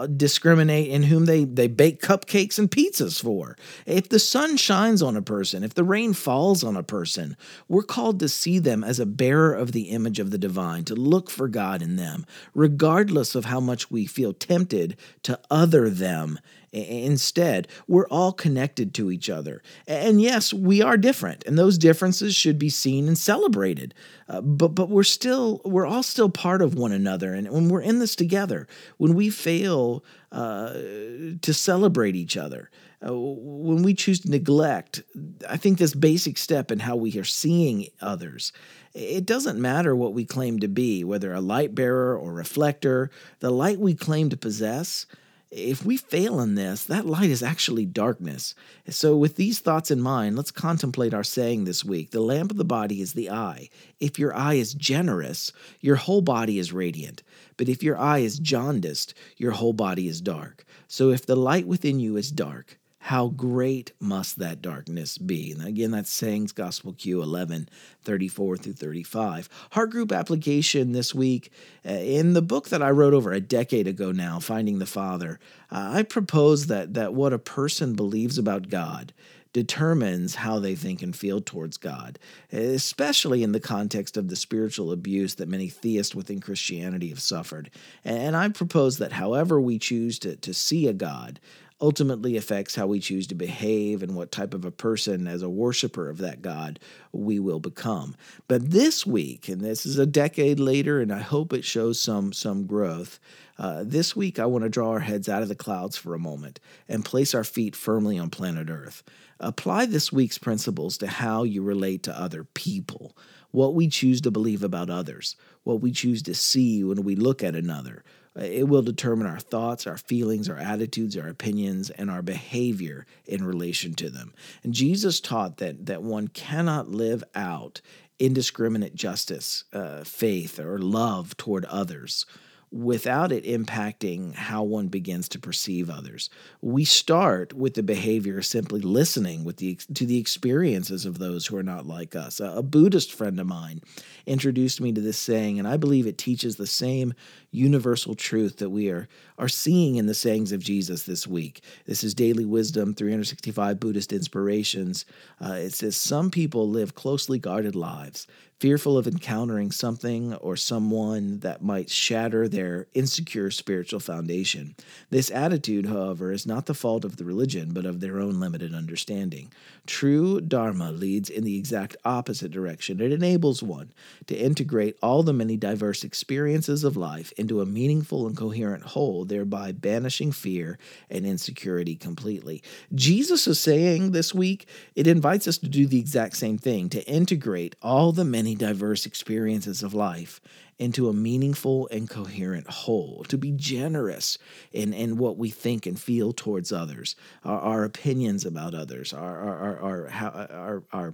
uh, 0.02 0.07
discriminate 0.07 0.88
in 0.88 1.04
whom 1.04 1.25
they, 1.25 1.45
they 1.45 1.69
bake 1.69 2.02
cupcakes 2.02 2.59
and 2.59 2.71
pizzas 2.71 3.23
for. 3.23 3.57
If 3.87 4.09
the 4.09 4.19
sun 4.19 4.57
shines 4.57 5.02
on 5.02 5.16
a 5.16 5.23
person, 5.23 5.64
if 5.64 5.75
the 5.75 5.85
rain 5.85 6.12
falls 6.12 6.62
on 6.62 6.76
a 6.76 6.83
person, 6.83 7.37
we're 7.66 7.83
called 7.83 8.21
to 8.21 8.28
see 8.28 8.59
them 8.59 8.85
as 8.85 9.00
a 9.00 9.07
bearer 9.07 9.54
of 9.54 9.73
the 9.73 9.90
image 9.90 10.19
of 10.19 10.31
the 10.31 10.38
divine, 10.38 10.85
to 10.85 10.95
look 10.95 11.31
for 11.31 11.49
God 11.49 11.83
in 11.83 11.97
them, 11.97 12.26
regardless 12.54 13.35
of 13.35 13.47
how 13.47 13.61
much 13.61 13.90
we 13.90 14.07
feel 14.07 14.33
tempted 14.33 14.97
to 15.23 15.40
other 15.50 15.88
them 15.88 16.38
Instead, 16.75 17.69
we're 17.87 18.09
all 18.09 18.33
connected 18.33 18.93
to 18.95 19.12
each 19.12 19.31
other. 19.31 19.62
And 19.87 20.21
yes, 20.21 20.52
we 20.52 20.83
are 20.83 20.97
different, 20.97 21.45
and 21.47 21.57
those 21.57 21.78
differences 21.78 22.35
should 22.35 22.59
be 22.59 22.69
seen 22.69 23.07
and 23.07 23.16
celebrated. 23.16 23.95
Uh, 24.28 24.40
but 24.40 24.69
but 24.69 24.88
we're 24.88 25.04
still 25.04 25.61
we're 25.64 25.87
all 25.87 26.02
still 26.02 26.28
part 26.28 26.62
of 26.62 26.75
one 26.75 26.90
another, 26.90 27.33
and 27.33 27.49
when 27.50 27.69
we're 27.69 27.81
in 27.81 28.00
this 28.00 28.16
together, 28.16 28.66
when 28.97 29.14
we 29.14 29.31
fail 29.31 30.04
uh, 30.33 30.73
to 30.73 31.52
celebrate 31.52 32.16
each 32.16 32.37
other, 32.37 32.71
uh, 33.07 33.12
when 33.12 33.83
we 33.85 33.95
choose 33.95 34.21
to 34.21 34.31
neglect, 34.31 35.02
I 35.49 35.57
think 35.57 35.78
this 35.78 35.95
basic 35.95 36.38
step 36.38 36.73
in 36.73 36.81
how 36.81 36.97
we 36.97 37.16
are 37.19 37.25
seeing 37.25 37.87
others. 38.00 38.52
It 38.95 39.26
doesn't 39.26 39.61
matter 39.61 39.95
what 39.95 40.14
we 40.14 40.25
claim 40.25 40.59
to 40.61 40.69
be, 40.69 41.04
whether 41.04 41.33
a 41.33 41.40
light 41.40 41.75
bearer 41.75 42.16
or 42.19 42.33
reflector. 42.33 43.11
The 43.40 43.50
light 43.50 43.78
we 43.78 43.95
claim 43.95 44.31
to 44.31 44.37
possess 44.37 45.07
if 45.54 45.84
we 45.84 45.96
fail 45.96 46.40
in 46.40 46.56
this, 46.56 46.84
that 46.84 47.06
light 47.06 47.30
is 47.30 47.42
actually 47.42 47.87
darkness. 47.87 48.54
So, 48.88 49.16
with 49.16 49.37
these 49.37 49.61
thoughts 49.61 49.90
in 49.90 50.00
mind, 50.00 50.37
let's 50.37 50.50
contemplate 50.50 51.14
our 51.14 51.23
saying 51.23 51.64
this 51.64 51.84
week 51.84 52.11
The 52.11 52.20
lamp 52.20 52.50
of 52.50 52.56
the 52.56 52.64
body 52.64 53.00
is 53.00 53.12
the 53.12 53.30
eye. 53.30 53.68
If 54.00 54.18
your 54.18 54.34
eye 54.34 54.54
is 54.54 54.75
generous, 54.75 55.52
your 55.80 55.96
whole 55.96 56.23
body 56.23 56.58
is 56.58 56.73
radiant. 56.73 57.23
But 57.56 57.68
if 57.68 57.82
your 57.82 57.96
eye 57.96 58.18
is 58.18 58.40
jaundiced, 58.40 59.14
your 59.37 59.52
whole 59.52 59.73
body 59.73 60.08
is 60.08 60.20
dark. 60.20 60.64
So, 60.88 61.11
if 61.11 61.25
the 61.25 61.37
light 61.37 61.68
within 61.68 62.00
you 62.00 62.16
is 62.16 62.32
dark, 62.32 62.78
how 63.04 63.28
great 63.28 63.92
must 64.00 64.38
that 64.38 64.62
darkness 64.62 65.18
be? 65.18 65.52
And 65.52 65.62
again, 65.62 65.90
that's 65.90 66.11
Sayings 66.11 66.52
Gospel 66.52 66.94
Q 66.94 67.20
11, 67.20 67.68
34 68.02 68.56
through 68.56 68.73
35. 68.73 69.50
Heart 69.73 69.90
group 69.90 70.11
application 70.11 70.92
this 70.92 71.14
week. 71.14 71.52
Uh, 71.87 71.92
in 71.92 72.32
the 72.32 72.40
book 72.40 72.70
that 72.70 72.82
I 72.82 72.88
wrote 72.88 73.12
over 73.12 73.30
a 73.30 73.42
decade 73.42 73.87
ago 73.87 74.11
now, 74.11 74.40
Finding 74.40 74.78
the 74.78 74.87
Father, 74.87 75.38
uh, 75.70 75.90
I 75.92 76.02
propose 76.02 76.68
that, 76.68 76.94
that 76.94 77.12
what 77.12 77.34
a 77.34 77.38
person 77.38 77.92
believes 77.92 78.38
about 78.38 78.70
God 78.70 79.12
determines 79.54 80.34
how 80.34 80.58
they 80.58 80.75
think 80.75 81.00
and 81.00 81.14
feel 81.14 81.40
towards 81.40 81.76
God, 81.76 82.18
especially 82.52 83.42
in 83.42 83.52
the 83.52 83.61
context 83.61 84.16
of 84.16 84.28
the 84.28 84.34
spiritual 84.34 84.90
abuse 84.90 85.37
that 85.37 85.49
many 85.49 85.68
theists 85.68 86.14
within 86.14 86.40
Christianity 86.40 87.08
have 87.11 87.20
suffered. 87.20 87.70
And 88.04 88.37
I 88.37 88.49
propose 88.49 88.99
that 88.99 89.12
however 89.12 89.61
we 89.61 89.78
choose 89.78 90.18
to, 90.18 90.34
to 90.37 90.52
see 90.52 90.88
a 90.88 90.92
God, 90.92 91.38
ultimately 91.81 92.37
affects 92.37 92.75
how 92.75 92.87
we 92.87 93.00
choose 93.00 93.26
to 93.26 93.35
behave 93.35 94.02
and 94.02 94.14
what 94.14 94.31
type 94.31 94.54
of 94.54 94.64
a 94.64 94.71
person, 94.71 95.26
as 95.26 95.43
a 95.43 95.49
worshiper 95.49 96.09
of 96.09 96.19
that 96.19 96.40
God, 96.40 96.78
we 97.12 97.38
will 97.38 97.61
become. 97.61 98.14
But 98.49 98.71
this 98.71 99.04
week, 99.04 99.49
and 99.49 99.61
this 99.61 99.85
is 99.85 99.99
a 99.99 100.07
decade 100.07 100.61
later, 100.61 101.00
and 101.00 101.12
I 101.12 101.19
hope 101.19 101.52
it 101.52 101.64
shows 101.64 102.00
some 102.00 102.33
some 102.33 102.66
growth. 102.66 103.19
Uh, 103.59 103.83
this 103.85 104.16
week, 104.16 104.38
I 104.38 104.47
want 104.47 104.64
to 104.64 104.69
draw 104.69 104.90
our 104.90 105.00
heads 105.00 105.28
out 105.28 105.43
of 105.43 105.49
the 105.49 105.54
clouds 105.54 105.97
for 105.97 106.14
a 106.14 106.19
moment 106.19 106.59
and 106.88 107.04
place 107.04 107.35
our 107.35 107.45
feet 107.45 107.76
firmly 107.76 108.19
on 108.19 108.31
planet 108.31 108.71
Earth. 108.71 109.02
Apply 109.40 109.87
this 109.87 110.12
week's 110.12 110.38
principles 110.38 110.97
to 110.99 111.07
how 111.07 111.43
you 111.43 111.62
relate 111.62 112.02
to 112.04 112.19
other 112.19 112.45
people, 112.45 113.16
what 113.50 113.75
we 113.75 113.88
choose 113.88 114.21
to 114.23 114.31
believe 114.31 114.62
about 114.62 114.90
others, 114.90 115.37
what 115.64 115.81
we 115.81 115.93
choose 115.93 116.23
to 116.23 116.35
see 116.35 116.83
when 116.83 117.02
we 117.02 117.14
look 117.14 117.43
at 117.43 117.54
another, 117.54 118.04
it 118.36 118.68
will 118.68 118.82
determine 118.82 119.26
our 119.26 119.38
thoughts, 119.38 119.86
our 119.86 119.96
feelings, 119.96 120.48
our 120.48 120.56
attitudes, 120.56 121.16
our 121.16 121.28
opinions, 121.28 121.90
and 121.90 122.10
our 122.10 122.22
behavior 122.22 123.06
in 123.26 123.44
relation 123.44 123.94
to 123.94 124.10
them. 124.10 124.32
And 124.62 124.72
Jesus 124.72 125.20
taught 125.20 125.58
that, 125.58 125.86
that 125.86 126.02
one 126.02 126.28
cannot 126.28 126.88
live 126.88 127.22
out 127.34 127.80
indiscriminate 128.18 128.94
justice, 128.94 129.64
uh, 129.72 130.04
faith, 130.04 130.60
or 130.60 130.78
love 130.78 131.36
toward 131.36 131.64
others 131.64 132.26
without 132.75 133.31
it 133.31 133.45
impacting 133.45 134.35
how 134.35 134.64
one 134.64 134.88
begins 134.88 135.28
to 135.28 135.38
perceive 135.38 135.88
others. 135.88 136.28
We 136.61 136.85
start 136.85 137.52
with 137.52 137.75
the 137.75 137.85
behavior 137.85 138.43
simply 138.43 138.81
listening 138.81 139.45
with 139.45 139.59
the, 139.59 139.76
to 139.95 140.04
the 140.04 140.19
experiences 140.19 141.07
of 141.07 141.19
those 141.19 141.47
who 141.47 141.57
are 141.57 141.62
not 141.62 141.87
like 141.87 142.16
us. 142.16 142.40
A, 142.40 142.47
a 142.47 142.62
Buddhist 142.64 143.12
friend 143.12 143.38
of 143.38 143.47
mine 143.47 143.81
introduced 144.26 144.81
me 144.81 144.93
to 144.93 145.00
this 145.00 145.19
saying, 145.19 145.61
and 145.61 145.69
I 145.69 145.76
believe 145.76 146.09
it 146.09 146.19
teaches 146.19 146.57
the 146.57 146.66
same 146.66 147.14
universal 147.52 148.16
truth 148.16 148.57
that 148.57 148.71
we 148.71 148.90
are, 148.90 149.09
are 149.38 149.49
seeing 149.49 149.95
in 149.95 150.07
the 150.07 150.14
sayings 150.14 150.50
of 150.50 150.59
Jesus 150.59 151.04
this 151.04 151.28
week. 151.28 151.62
This 151.87 152.02
is 152.02 152.12
Daily 152.12 152.45
Wisdom, 152.45 152.93
365 152.93 153.78
Buddhist 153.78 154.12
Inspirations. 154.12 155.04
Uh, 155.40 155.52
it 155.52 155.75
says, 155.75 155.97
Some 155.97 156.28
people 156.28 156.69
live 156.69 156.97
closely 156.97 157.38
guarded 157.38 157.76
lives 157.76 158.26
fearful 158.61 158.96
of 158.96 159.06
encountering 159.06 159.70
something 159.70 160.34
or 160.34 160.56
someone 160.56 161.40
that 161.40 161.62
might 161.62 161.90
shatter 161.90 162.49
their 162.49 162.87
insecure 162.94 163.50
spiritual 163.50 164.00
foundation. 164.00 164.75
This 165.11 165.30
attitude, 165.30 165.87
however, 165.87 166.32
is 166.32 166.46
not 166.46 166.66
the 166.66 166.75
fault 166.75 167.04
of 167.04 167.16
the 167.16 167.25
religion, 167.25 167.73
but 167.73 167.84
of 167.84 168.00
their 168.00 168.20
own 168.20 168.40
limited 168.40 168.75
understanding. 168.75 169.52
True 169.87 170.40
Dharma 170.40 170.92
leads 170.92 171.28
in 171.28 171.44
the 171.44 171.58
exact 171.58 171.96
opposite 172.04 172.50
direction. 172.50 173.00
It 173.00 173.12
enables 173.12 173.62
one 173.62 173.92
to 174.26 174.37
integrate 174.37 174.96
all 175.02 175.23
the 175.23 175.32
many 175.32 175.56
diverse 175.56 176.04
experiences 176.04 176.84
of 176.84 176.97
life 176.97 177.32
into 177.32 177.60
a 177.60 177.67
meaningful 177.67 178.26
and 178.26 178.36
coherent 178.36 178.84
whole, 178.84 179.25
thereby 179.25 179.73
banishing 179.73 180.32
fear 180.32 180.78
and 181.10 181.26
insecurity 181.26 181.97
completely. 181.97 182.62
Jesus 182.95 183.47
is 183.47 183.58
saying 183.58 184.12
this 184.12 184.34
week, 184.34 184.67
it 184.95 185.06
invites 185.06 185.49
us 185.49 185.58
to 185.58 185.69
do 185.69 185.86
the 185.86 185.99
exact 185.99 186.36
same 186.36 186.56
thing, 186.56 186.88
to 186.90 187.04
integrate 187.06 187.76
all 187.82 188.12
the 188.12 188.25
many 188.25 188.44
diverse 188.52 189.07
experiences 189.07 189.83
of 189.83 189.95
life 189.95 190.41
into 190.78 191.09
a 191.09 191.13
meaningful 191.13 191.89
and 191.93 192.11
coherent 192.11 192.69
whole, 192.69 193.25
to 193.28 193.39
be 193.39 193.52
generous 193.52 194.39
in, 194.73 194.93
in 194.93 195.17
what 195.17 195.39
we 195.39 195.49
think 195.49 195.87
and 195.87 195.99
feel 195.99 196.33
towards 196.33 196.73
others, 196.73 197.15
our, 197.45 197.61
our 197.61 197.85
opinions 197.85 198.45
about 198.45 198.75
others, 198.75 199.13
our, 199.13 199.39
our, 199.39 199.57
our, 199.57 199.78
our, 199.78 200.09
our, 200.11 200.49
our 200.52 200.83
our 200.93 201.13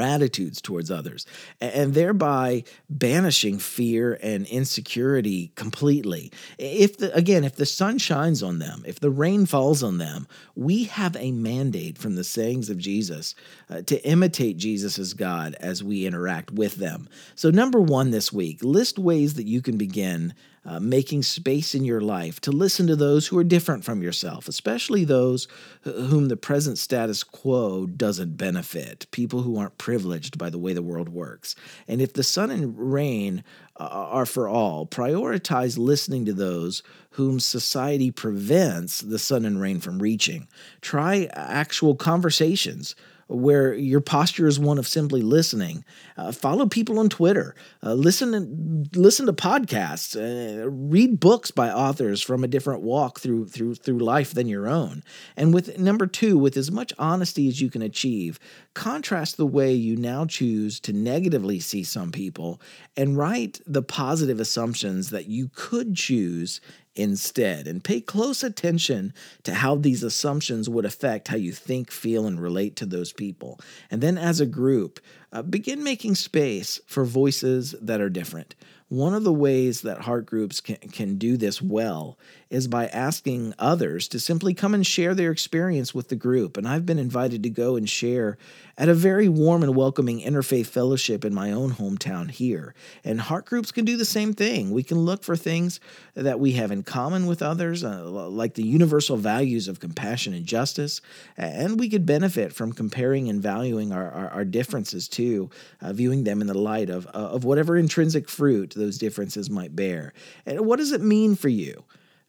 attitudes 0.00 0.60
towards 0.60 0.90
others, 0.90 1.26
and 1.60 1.94
thereby 1.94 2.64
banishing 2.88 3.58
fear 3.58 4.18
and 4.22 4.46
insecurity 4.46 5.52
completely. 5.54 6.32
If 6.58 6.98
the, 6.98 7.14
again, 7.14 7.44
if 7.44 7.56
the 7.56 7.66
sun 7.66 7.98
shines 7.98 8.42
on 8.42 8.58
them, 8.58 8.82
if 8.86 9.00
the 9.00 9.10
rain 9.10 9.46
falls 9.46 9.82
on 9.82 9.98
them, 9.98 10.26
we 10.54 10.84
have 10.84 11.16
a 11.16 11.32
mandate 11.32 11.98
from 11.98 12.14
the 12.14 12.24
sayings 12.24 12.70
of 12.70 12.78
Jesus 12.78 13.34
uh, 13.70 13.82
to 13.82 14.04
imitate 14.06 14.56
Jesus 14.56 14.98
as 14.98 15.14
God 15.14 15.54
as 15.60 15.82
we 15.82 16.06
interact 16.06 16.50
with 16.50 16.76
them. 16.76 17.08
So, 17.34 17.50
number 17.50 17.80
one 17.80 18.10
this 18.10 18.32
week, 18.32 18.62
list 18.62 18.98
ways 18.98 19.34
that 19.34 19.46
you 19.46 19.62
can 19.62 19.76
begin 19.76 20.34
uh, 20.64 20.78
making 20.78 21.22
space 21.22 21.74
in 21.74 21.84
your 21.84 22.00
life 22.00 22.40
to 22.40 22.52
listen 22.52 22.86
to 22.86 22.94
those 22.94 23.26
who 23.26 23.38
are 23.38 23.44
different 23.44 23.84
from 23.84 24.02
yourself, 24.02 24.46
especially 24.46 25.04
those 25.04 25.48
whom 25.82 26.28
the 26.28 26.36
present 26.36 26.78
status 26.78 27.24
quo 27.24 27.86
doesn't 27.86 28.36
benefit, 28.36 29.06
people 29.10 29.42
who 29.42 29.58
aren't 29.58 29.78
privileged 29.78 30.38
by 30.38 30.48
the 30.48 30.58
way 30.58 30.72
the 30.72 30.82
world 30.82 31.08
works. 31.08 31.56
And 31.88 32.00
if 32.00 32.12
the 32.12 32.22
sun 32.22 32.50
and 32.50 32.92
rain 32.92 33.42
uh, 33.76 33.88
are 33.88 34.26
for 34.26 34.48
all, 34.48 34.86
prioritize 34.86 35.78
listening 35.78 36.24
to 36.26 36.32
those 36.32 36.82
whom 37.10 37.40
society 37.40 38.10
prevents 38.10 39.00
the 39.00 39.18
sun 39.18 39.44
and 39.44 39.60
rain 39.60 39.80
from 39.80 40.00
reaching. 40.00 40.46
Try 40.80 41.28
actual 41.32 41.94
conversations 41.94 42.94
where 43.28 43.74
your 43.74 44.00
posture 44.00 44.46
is 44.46 44.58
one 44.58 44.78
of 44.78 44.86
simply 44.86 45.22
listening. 45.22 45.84
Uh, 46.16 46.32
follow 46.32 46.66
people 46.66 46.98
on 46.98 47.08
Twitter. 47.08 47.54
Uh, 47.82 47.94
listen 47.94 48.88
listen 48.94 49.26
to 49.26 49.32
podcasts. 49.32 50.16
Uh, 50.16 50.68
read 50.68 51.20
books 51.20 51.50
by 51.50 51.70
authors 51.70 52.20
from 52.22 52.44
a 52.44 52.48
different 52.48 52.82
walk 52.82 53.20
through 53.20 53.46
through 53.46 53.74
through 53.74 53.98
life 53.98 54.34
than 54.34 54.48
your 54.48 54.68
own. 54.68 55.02
And 55.36 55.54
with 55.54 55.78
number 55.78 56.06
two, 56.06 56.38
with 56.38 56.56
as 56.56 56.70
much 56.70 56.92
honesty 56.98 57.48
as 57.48 57.60
you 57.60 57.70
can 57.70 57.82
achieve, 57.82 58.38
contrast 58.74 59.36
the 59.36 59.46
way 59.46 59.72
you 59.72 59.96
now 59.96 60.26
choose 60.26 60.80
to 60.80 60.92
negatively 60.92 61.60
see 61.60 61.84
some 61.84 62.12
people, 62.12 62.60
and 62.96 63.16
write 63.16 63.60
the 63.66 63.82
positive 63.82 64.40
assumptions 64.40 65.10
that 65.10 65.26
you 65.26 65.50
could 65.54 65.94
choose 65.94 66.60
instead. 66.94 67.66
And 67.66 67.82
pay 67.82 68.00
close 68.00 68.42
attention 68.42 69.14
to 69.44 69.54
how 69.54 69.76
these 69.76 70.02
assumptions 70.02 70.68
would 70.68 70.84
affect 70.84 71.28
how 71.28 71.36
you 71.36 71.52
think, 71.52 71.90
feel, 71.90 72.26
and 72.26 72.40
relate 72.40 72.76
to 72.76 72.86
those 72.86 73.12
people. 73.12 73.60
And 73.90 74.02
then 74.02 74.18
as 74.18 74.40
a 74.40 74.46
group, 74.46 75.00
uh, 75.32 75.42
begin 75.42 75.82
making 75.82 76.16
space 76.16 76.80
for 76.86 77.04
voices 77.04 77.74
that 77.80 78.00
are 78.00 78.10
different. 78.10 78.54
One 78.88 79.14
of 79.14 79.24
the 79.24 79.32
ways 79.32 79.80
that 79.82 80.02
heart 80.02 80.26
groups 80.26 80.60
can, 80.60 80.76
can 80.76 81.16
do 81.16 81.38
this 81.38 81.62
well 81.62 82.18
is 82.52 82.68
by 82.68 82.86
asking 82.88 83.54
others 83.58 84.06
to 84.06 84.20
simply 84.20 84.52
come 84.52 84.74
and 84.74 84.86
share 84.86 85.14
their 85.14 85.32
experience 85.32 85.94
with 85.94 86.08
the 86.08 86.14
group. 86.14 86.58
And 86.58 86.68
I've 86.68 86.84
been 86.84 86.98
invited 86.98 87.42
to 87.42 87.50
go 87.50 87.76
and 87.76 87.88
share 87.88 88.36
at 88.76 88.90
a 88.90 88.94
very 88.94 89.26
warm 89.26 89.62
and 89.62 89.74
welcoming 89.74 90.20
interfaith 90.20 90.66
fellowship 90.66 91.24
in 91.24 91.32
my 91.32 91.50
own 91.50 91.72
hometown 91.72 92.30
here. 92.30 92.74
And 93.04 93.22
heart 93.22 93.46
groups 93.46 93.72
can 93.72 93.86
do 93.86 93.96
the 93.96 94.04
same 94.04 94.34
thing. 94.34 94.70
We 94.70 94.82
can 94.82 94.98
look 94.98 95.24
for 95.24 95.34
things 95.34 95.80
that 96.14 96.40
we 96.40 96.52
have 96.52 96.70
in 96.70 96.82
common 96.82 97.26
with 97.26 97.40
others, 97.40 97.84
uh, 97.84 98.04
like 98.04 98.52
the 98.52 98.66
universal 98.66 99.16
values 99.16 99.66
of 99.66 99.80
compassion 99.80 100.34
and 100.34 100.44
justice. 100.44 101.00
And 101.38 101.80
we 101.80 101.88
could 101.88 102.04
benefit 102.04 102.52
from 102.52 102.74
comparing 102.74 103.30
and 103.30 103.42
valuing 103.42 103.92
our, 103.92 104.10
our, 104.10 104.28
our 104.28 104.44
differences 104.44 105.08
too, 105.08 105.48
uh, 105.80 105.94
viewing 105.94 106.24
them 106.24 106.42
in 106.42 106.48
the 106.48 106.58
light 106.58 106.90
of, 106.90 107.06
uh, 107.06 107.30
of 107.32 107.44
whatever 107.44 107.78
intrinsic 107.78 108.28
fruit 108.28 108.74
those 108.76 108.98
differences 108.98 109.48
might 109.48 109.74
bear. 109.74 110.12
And 110.44 110.66
what 110.66 110.76
does 110.76 110.92
it 110.92 111.00
mean 111.00 111.34
for 111.34 111.48
you? 111.48 111.84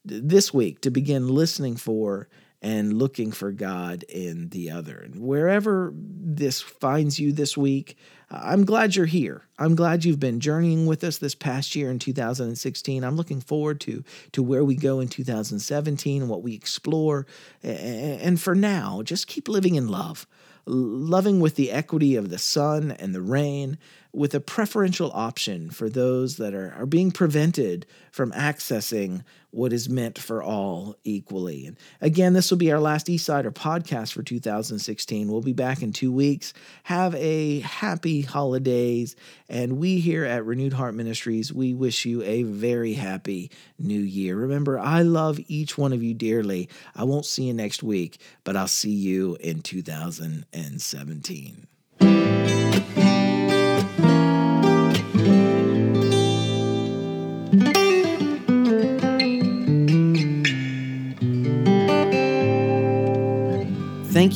This 0.05 0.53
week 0.53 0.81
to 0.81 0.91
begin 0.91 1.27
listening 1.27 1.75
for 1.75 2.27
and 2.63 2.97
looking 2.97 3.33
for 3.33 3.51
God 3.51 4.03
in 4.03 4.47
the 4.49 4.71
other. 4.71 4.97
And 4.97 5.15
wherever 5.17 5.93
this 5.93 6.61
finds 6.61 7.19
you 7.19 7.33
this 7.33 7.57
week, 7.57 7.97
uh, 8.31 8.39
I'm 8.41 8.63
glad 8.63 8.95
you're 8.95 9.05
here. 9.05 9.43
I'm 9.59 9.75
glad 9.75 10.05
you've 10.05 10.19
been 10.19 10.39
journeying 10.39 10.85
with 10.85 11.03
us 11.03 11.17
this 11.17 11.35
past 11.35 11.75
year 11.75 11.91
in 11.91 11.99
2016. 11.99 13.03
I'm 13.03 13.17
looking 13.17 13.41
forward 13.41 13.81
to 13.81 14.03
to 14.31 14.41
where 14.41 14.63
we 14.63 14.75
go 14.75 15.01
in 15.01 15.09
2017 15.09 16.21
and 16.21 16.31
what 16.31 16.41
we 16.41 16.53
explore. 16.53 17.27
And 17.61 18.39
for 18.39 18.55
now, 18.55 19.01
just 19.03 19.27
keep 19.27 19.49
living 19.49 19.75
in 19.75 19.89
love 19.89 20.25
loving 20.65 21.39
with 21.39 21.55
the 21.55 21.71
equity 21.71 22.15
of 22.15 22.29
the 22.29 22.37
sun 22.37 22.91
and 22.91 23.13
the 23.13 23.21
rain, 23.21 23.77
with 24.13 24.33
a 24.35 24.39
preferential 24.39 25.11
option 25.13 25.71
for 25.71 25.89
those 25.89 26.37
that 26.37 26.53
are, 26.53 26.71
are 26.77 26.85
being 26.85 27.11
prevented 27.11 27.87
from 28.11 28.31
accessing 28.33 29.23
what 29.49 29.73
is 29.73 29.89
meant 29.89 30.19
for 30.19 30.43
all 30.43 30.95
equally. 31.03 31.65
And 31.65 31.75
again, 31.99 32.33
this 32.33 32.51
will 32.51 32.59
be 32.59 32.71
our 32.71 32.79
last 32.79 33.07
Eastsider 33.07 33.51
podcast 33.51 34.13
for 34.13 34.21
2016. 34.21 35.27
We'll 35.27 35.41
be 35.41 35.53
back 35.53 35.81
in 35.81 35.93
two 35.93 36.11
weeks. 36.11 36.53
Have 36.83 37.15
a 37.15 37.61
happy 37.61 38.21
holidays. 38.21 39.15
And 39.49 39.79
we 39.79 39.99
here 39.99 40.25
at 40.25 40.45
Renewed 40.45 40.73
Heart 40.73 40.93
Ministries, 40.93 41.51
we 41.51 41.73
wish 41.73 42.05
you 42.05 42.21
a 42.21 42.43
very 42.43 42.93
happy 42.93 43.49
new 43.79 43.99
year. 43.99 44.35
Remember, 44.35 44.77
I 44.79 45.01
love 45.01 45.39
each 45.47 45.75
one 45.77 45.93
of 45.93 46.03
you 46.03 46.13
dearly. 46.13 46.69
I 46.95 47.03
won't 47.03 47.25
see 47.25 47.45
you 47.45 47.53
next 47.53 47.81
week, 47.81 48.19
but 48.43 48.55
I'll 48.55 48.67
see 48.67 48.93
you 48.93 49.37
in 49.39 49.63
2017. 49.63 51.67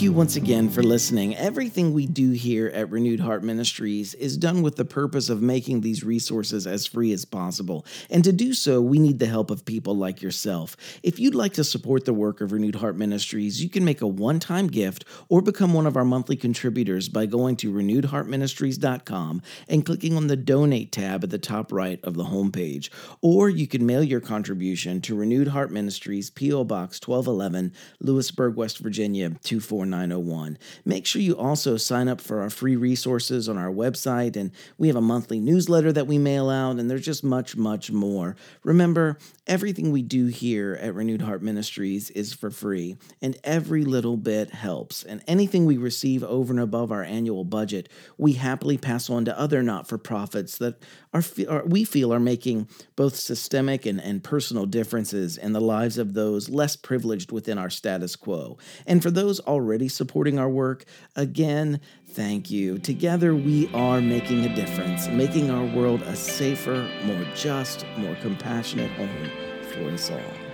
You 0.07 0.13
once 0.13 0.37
again 0.37 0.69
for 0.69 0.81
listening. 0.81 1.35
Everything 1.35 1.91
we 1.91 2.05
do 2.05 2.31
here 2.31 2.67
at 2.67 2.89
Renewed 2.89 3.19
Heart 3.19 3.43
Ministries 3.43 4.13
is 4.13 4.37
done 4.37 4.61
with 4.61 4.77
the 4.77 4.85
purpose 4.85 5.27
of 5.27 5.41
making 5.41 5.81
these 5.81 6.01
resources 6.01 6.65
as 6.65 6.85
free 6.85 7.11
as 7.11 7.25
possible. 7.25 7.85
And 8.09 8.23
to 8.23 8.31
do 8.31 8.53
so, 8.53 8.79
we 8.79 8.99
need 8.99 9.19
the 9.19 9.25
help 9.25 9.51
of 9.51 9.65
people 9.65 9.97
like 9.97 10.21
yourself. 10.21 10.77
If 11.03 11.19
you'd 11.19 11.35
like 11.35 11.51
to 11.55 11.63
support 11.65 12.05
the 12.05 12.13
work 12.13 12.39
of 12.39 12.53
Renewed 12.53 12.75
Heart 12.75 12.95
Ministries, 12.95 13.61
you 13.61 13.69
can 13.69 13.83
make 13.83 13.99
a 13.99 14.07
one 14.07 14.39
time 14.39 14.67
gift 14.67 15.03
or 15.27 15.41
become 15.41 15.73
one 15.73 15.85
of 15.85 15.97
our 15.97 16.05
monthly 16.05 16.37
contributors 16.37 17.09
by 17.09 17.25
going 17.25 17.57
to 17.57 17.73
renewedheartministries.com 17.73 19.41
and 19.67 19.85
clicking 19.85 20.15
on 20.15 20.27
the 20.27 20.37
Donate 20.37 20.93
tab 20.93 21.25
at 21.25 21.31
the 21.31 21.37
top 21.37 21.73
right 21.73 21.99
of 22.03 22.13
the 22.13 22.23
homepage. 22.23 22.89
Or 23.21 23.49
you 23.49 23.67
can 23.67 23.85
mail 23.85 24.03
your 24.03 24.21
contribution 24.21 25.01
to 25.01 25.15
Renewed 25.15 25.49
Heart 25.49 25.71
Ministries, 25.71 26.29
P.O. 26.29 26.63
Box 26.63 27.05
1211, 27.05 27.73
Lewisburg, 27.99 28.55
West 28.55 28.77
Virginia 28.77 29.31
24. 29.43 29.96
4901. 29.97 30.57
Make 30.85 31.05
sure 31.05 31.21
you 31.21 31.37
also 31.37 31.77
sign 31.77 32.07
up 32.07 32.21
for 32.21 32.41
our 32.41 32.49
free 32.49 32.75
resources 32.75 33.49
on 33.49 33.57
our 33.57 33.71
website, 33.71 34.35
and 34.35 34.51
we 34.77 34.87
have 34.87 34.95
a 34.95 35.01
monthly 35.01 35.39
newsletter 35.39 35.91
that 35.91 36.07
we 36.07 36.17
mail 36.17 36.49
out, 36.49 36.77
and 36.77 36.89
there's 36.89 37.05
just 37.05 37.23
much, 37.23 37.55
much 37.55 37.91
more. 37.91 38.35
Remember, 38.63 39.17
everything 39.47 39.91
we 39.91 40.01
do 40.01 40.27
here 40.27 40.77
at 40.81 40.93
Renewed 40.93 41.21
Heart 41.21 41.41
Ministries 41.41 42.09
is 42.11 42.33
for 42.33 42.51
free, 42.51 42.97
and 43.21 43.37
every 43.43 43.83
little 43.83 44.17
bit 44.17 44.51
helps. 44.51 45.03
And 45.03 45.23
anything 45.27 45.65
we 45.65 45.77
receive 45.77 46.23
over 46.23 46.53
and 46.53 46.59
above 46.59 46.91
our 46.91 47.03
annual 47.03 47.43
budget, 47.43 47.89
we 48.17 48.33
happily 48.33 48.77
pass 48.77 49.09
on 49.09 49.25
to 49.25 49.39
other 49.39 49.63
not 49.63 49.87
for 49.87 49.97
profits 49.97 50.57
that 50.59 50.83
are, 51.13 51.23
are, 51.49 51.65
we 51.65 51.83
feel 51.83 52.13
are 52.13 52.19
making 52.19 52.67
both 52.95 53.15
systemic 53.15 53.85
and, 53.85 53.99
and 53.99 54.23
personal 54.23 54.65
differences 54.65 55.37
in 55.37 55.53
the 55.53 55.61
lives 55.61 55.97
of 55.97 56.13
those 56.13 56.49
less 56.49 56.75
privileged 56.75 57.31
within 57.31 57.57
our 57.57 57.69
status 57.69 58.15
quo. 58.15 58.57
And 58.85 59.01
for 59.01 59.11
those 59.11 59.39
already 59.41 59.86
supporting 59.87 60.39
our 60.39 60.49
work, 60.49 60.85
again, 61.15 61.79
thank 62.09 62.49
you. 62.49 62.79
Together, 62.79 63.35
we 63.35 63.69
are 63.73 64.01
making 64.01 64.45
a 64.45 64.55
difference, 64.55 65.07
making 65.07 65.49
our 65.49 65.65
world 65.75 66.01
a 66.03 66.15
safer, 66.15 66.89
more 67.03 67.25
just, 67.35 67.85
more 67.97 68.15
compassionate 68.15 68.91
home 68.91 69.29
for 69.71 69.89
us 69.89 70.11
all. 70.11 70.46